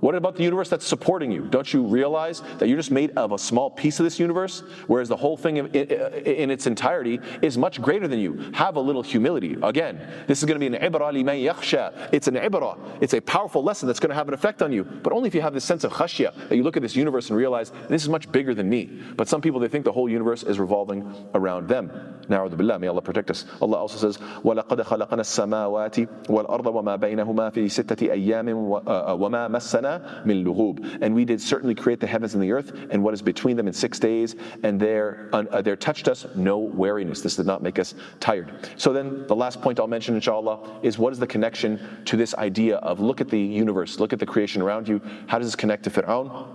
What 0.05 0.15
about 0.15 0.37
the 0.37 0.43
universe 0.43 0.69
that's 0.69 0.87
supporting 0.87 1.33
you? 1.33 1.47
Don't 1.47 1.73
you 1.73 1.83
realize 1.83 2.43
that 2.59 2.69
you're 2.69 2.77
just 2.77 2.91
made 2.91 3.17
of 3.17 3.33
a 3.33 3.39
small 3.39 3.71
piece 3.71 4.01
of 4.01 4.05
this 4.05 4.21
universe, 4.21 4.63
whereas 4.87 5.09
the 5.09 5.17
whole 5.17 5.35
thing 5.35 5.57
in 5.57 6.51
its 6.51 6.67
entirety 6.67 7.21
is 7.41 7.57
much 7.57 7.81
greater 7.81 8.07
than 8.07 8.19
you? 8.19 8.35
Have 8.53 8.77
a 8.77 8.81
little 8.81 9.03
humility. 9.03 9.57
Again, 9.63 10.07
this 10.27 10.41
is 10.41 10.45
going 10.45 10.61
to 10.61 10.71
be 10.71 10.77
an 10.77 10.93
ibrah 10.93 11.11
liman 11.11 11.37
yakhsha. 11.37 12.11
It's 12.13 12.29
an 12.29 12.35
ibrah. 12.35 12.79
It's 13.01 13.15
a 13.15 13.21
powerful 13.23 13.65
lesson 13.65 13.87
that's 13.87 13.99
going 13.99 14.11
to 14.11 14.15
have 14.15 14.29
an 14.29 14.35
effect 14.35 14.61
on 14.61 14.75
you, 14.75 14.85
but 14.85 15.15
only 15.15 15.27
if 15.27 15.35
you 15.35 15.41
have 15.41 15.55
this 15.55 15.65
sense 15.65 15.85
of 15.85 15.93
khashya 15.95 16.51
that 16.51 16.57
you 16.57 16.65
look 16.65 16.77
at 16.77 16.83
this 16.83 16.95
universe 16.95 17.31
and 17.31 17.39
realize 17.39 17.73
this 17.89 18.03
is 18.03 18.11
much 18.11 18.31
bigger 18.31 18.55
than 18.55 18.69
me. 18.69 19.01
But 19.17 19.27
some 19.27 19.41
people 19.41 19.59
they 19.59 19.69
think 19.69 19.87
the 19.87 19.93
whole 19.93 20.11
universe 20.11 20.43
is 20.43 20.59
revolving 20.59 21.15
around 21.33 21.67
them. 21.67 22.21
Na'udhu 22.30 22.58
billah, 22.58 22.80
may 22.80 22.88
Allah 22.88 23.02
protect 23.02 23.32
us. 23.32 23.46
Allah 23.60 23.78
also 23.78 23.98
says, 23.98 24.18
وَلَقَدْ 24.44 24.84
خَلَقْنَا 24.84 25.10
السَّمَاوَاتِ 25.10 26.28
وَالْأَرْضَ 26.28 26.64
وَمَا 26.64 27.00
بَيْنَهُمَا 27.00 27.52
فِي 27.52 27.66
سِتَّةِ 27.66 28.10
أَيَّامٍ 28.12 28.46
وَمَا 28.86 29.50
مَسَّنَا 29.50 30.26
min 30.26 30.46
lughub. 30.46 31.00
And 31.02 31.16
we 31.16 31.26
did 31.26 31.42
certainly 31.42 31.74
create 31.74 32.00
the 32.00 32.08
heavens 32.08 32.36
and 32.36 32.44
the 32.44 32.52
earth 32.52 32.72
and 32.92 33.04
what 33.04 33.14
is 33.16 33.22
between 33.22 33.58
them 33.58 33.68
in 33.68 33.74
six 33.74 33.98
days, 33.98 34.36
and 34.64 34.80
there, 34.80 35.30
uh, 35.34 35.62
there 35.62 35.76
touched 35.76 36.08
us 36.08 36.28
no 36.36 36.60
weariness. 36.60 37.22
This 37.22 37.36
did 37.36 37.48
not 37.48 37.64
make 37.64 37.80
us 37.80 37.96
tired. 38.20 38.70
So 38.78 38.94
then 38.94 39.26
the 39.26 39.36
last 39.36 39.62
point 39.62 39.80
I'll 39.80 39.88
mention, 39.88 40.14
inshallah, 40.14 40.82
is 40.84 41.00
what 41.00 41.14
is 41.14 41.20
the 41.20 41.28
connection 41.28 41.80
to 42.06 42.16
this 42.16 42.36
idea 42.36 42.78
of 42.78 43.00
look 43.00 43.22
at 43.22 43.30
the 43.30 43.40
universe, 43.40 44.00
look 44.00 44.14
at 44.14 44.20
the 44.20 44.26
creation 44.26 44.62
around 44.62 44.88
you. 44.88 45.02
How 45.28 45.40
does 45.40 45.48
this 45.48 45.56
connect 45.56 45.84
to 45.86 45.90
Fir'aun? 45.90 46.48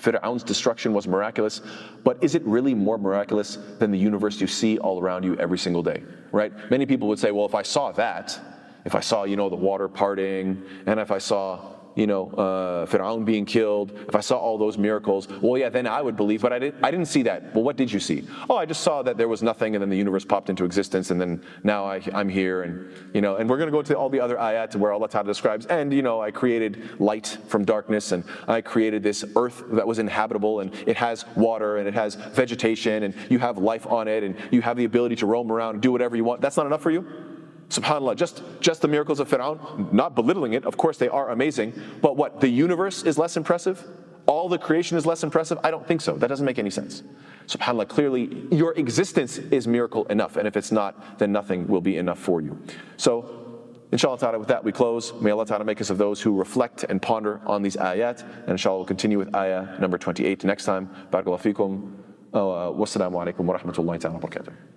Fir'aun's 0.00 0.42
destruction 0.42 0.92
was 0.92 1.08
miraculous, 1.08 1.60
but 2.04 2.22
is 2.22 2.34
it 2.34 2.42
really 2.44 2.74
more 2.74 2.98
miraculous 2.98 3.58
than 3.78 3.90
the 3.90 3.98
universe 3.98 4.40
you 4.40 4.46
see 4.46 4.78
all 4.78 5.00
around 5.00 5.24
you 5.24 5.36
every 5.36 5.58
single 5.58 5.82
day? 5.82 6.02
Right? 6.32 6.52
Many 6.70 6.86
people 6.86 7.08
would 7.08 7.18
say, 7.18 7.30
well, 7.30 7.46
if 7.46 7.54
I 7.54 7.62
saw 7.62 7.92
that, 7.92 8.38
if 8.84 8.94
I 8.94 9.00
saw, 9.00 9.24
you 9.24 9.36
know, 9.36 9.48
the 9.48 9.56
water 9.56 9.88
parting, 9.88 10.62
and 10.86 11.00
if 11.00 11.10
I 11.10 11.18
saw 11.18 11.77
you 11.98 12.06
know, 12.06 12.30
uh, 12.30 12.86
Fir'aun 12.86 13.24
being 13.24 13.44
killed, 13.44 13.90
if 14.06 14.14
I 14.14 14.20
saw 14.20 14.36
all 14.38 14.56
those 14.56 14.78
miracles, 14.78 15.26
well, 15.42 15.58
yeah, 15.58 15.68
then 15.68 15.84
I 15.88 16.00
would 16.00 16.16
believe, 16.16 16.42
but 16.42 16.52
I, 16.52 16.60
did, 16.60 16.74
I 16.80 16.92
didn't 16.92 17.06
see 17.06 17.22
that. 17.24 17.52
Well, 17.52 17.64
what 17.64 17.76
did 17.76 17.92
you 17.92 17.98
see? 17.98 18.24
Oh, 18.48 18.56
I 18.56 18.66
just 18.66 18.82
saw 18.82 19.02
that 19.02 19.16
there 19.16 19.26
was 19.26 19.42
nothing 19.42 19.74
and 19.74 19.82
then 19.82 19.90
the 19.90 19.96
universe 19.96 20.24
popped 20.24 20.48
into 20.48 20.64
existence 20.64 21.10
and 21.10 21.20
then 21.20 21.42
now 21.64 21.84
I, 21.84 22.00
am 22.12 22.28
here 22.28 22.62
and, 22.62 22.88
you 23.12 23.20
know, 23.20 23.34
and 23.34 23.50
we're 23.50 23.56
going 23.56 23.66
to 23.66 23.72
go 23.72 23.82
to 23.82 23.98
all 23.98 24.08
the 24.08 24.20
other 24.20 24.36
ayat 24.36 24.76
where 24.76 24.92
Allah 24.92 25.08
Ta'ala 25.08 25.26
describes, 25.26 25.66
and, 25.66 25.92
you 25.92 26.02
know, 26.02 26.20
I 26.20 26.30
created 26.30 27.00
light 27.00 27.36
from 27.48 27.64
darkness 27.64 28.12
and 28.12 28.22
I 28.46 28.60
created 28.60 29.02
this 29.02 29.24
earth 29.34 29.64
that 29.72 29.86
was 29.86 29.98
inhabitable 29.98 30.60
and 30.60 30.72
it 30.86 30.96
has 30.96 31.24
water 31.34 31.78
and 31.78 31.88
it 31.88 31.94
has 31.94 32.14
vegetation 32.14 33.02
and 33.02 33.14
you 33.28 33.40
have 33.40 33.58
life 33.58 33.88
on 33.88 34.06
it 34.06 34.22
and 34.22 34.36
you 34.52 34.62
have 34.62 34.76
the 34.76 34.84
ability 34.84 35.16
to 35.16 35.26
roam 35.26 35.50
around 35.50 35.74
and 35.74 35.82
do 35.82 35.90
whatever 35.90 36.14
you 36.14 36.22
want. 36.22 36.40
That's 36.40 36.56
not 36.56 36.66
enough 36.66 36.80
for 36.80 36.92
you? 36.92 37.27
SubhanAllah, 37.68 38.16
just, 38.16 38.42
just 38.60 38.80
the 38.80 38.88
miracles 38.88 39.20
of 39.20 39.28
Fir'aun, 39.28 39.92
not 39.92 40.14
belittling 40.14 40.54
it, 40.54 40.64
of 40.64 40.76
course 40.76 40.96
they 40.96 41.08
are 41.08 41.30
amazing, 41.30 41.74
but 42.00 42.16
what, 42.16 42.40
the 42.40 42.48
universe 42.48 43.02
is 43.02 43.18
less 43.18 43.36
impressive? 43.36 43.84
All 44.26 44.48
the 44.48 44.58
creation 44.58 44.96
is 44.96 45.04
less 45.06 45.22
impressive? 45.22 45.58
I 45.64 45.70
don't 45.70 45.86
think 45.86 46.00
so. 46.00 46.14
That 46.16 46.28
doesn't 46.28 46.44
make 46.44 46.58
any 46.58 46.70
sense. 46.70 47.02
SubhanAllah, 47.46 47.88
clearly 47.88 48.46
your 48.50 48.74
existence 48.74 49.38
is 49.38 49.66
miracle 49.66 50.04
enough, 50.06 50.36
and 50.36 50.46
if 50.46 50.56
it's 50.56 50.72
not, 50.72 51.18
then 51.18 51.32
nothing 51.32 51.66
will 51.66 51.80
be 51.80 51.96
enough 51.96 52.18
for 52.18 52.40
you. 52.40 52.58
So, 52.96 53.70
inshallah 53.90 54.18
ta'ala, 54.18 54.38
with 54.38 54.48
that 54.48 54.62
we 54.62 54.72
close. 54.72 55.14
May 55.14 55.30
Allah 55.30 55.46
ta'ala 55.46 55.64
make 55.64 55.80
us 55.80 55.88
of 55.88 55.96
those 55.96 56.20
who 56.20 56.36
reflect 56.36 56.84
and 56.84 57.00
ponder 57.00 57.40
on 57.46 57.62
these 57.62 57.76
ayat, 57.76 58.22
and 58.22 58.50
inshallah 58.50 58.78
we'll 58.78 58.86
continue 58.86 59.18
with 59.18 59.34
ayah 59.34 59.78
number 59.80 59.96
28 59.96 60.44
next 60.44 60.64
time. 60.64 60.90
Barakallahu 61.10 61.54
fikum. 61.54 61.92
Uh, 62.32 62.70
wassalamu 62.70 63.12
alaikum 63.12 63.40
wa 63.40 63.56
rahmatullahi 63.56 64.12
wa 64.12 64.20
barakatuh. 64.20 64.68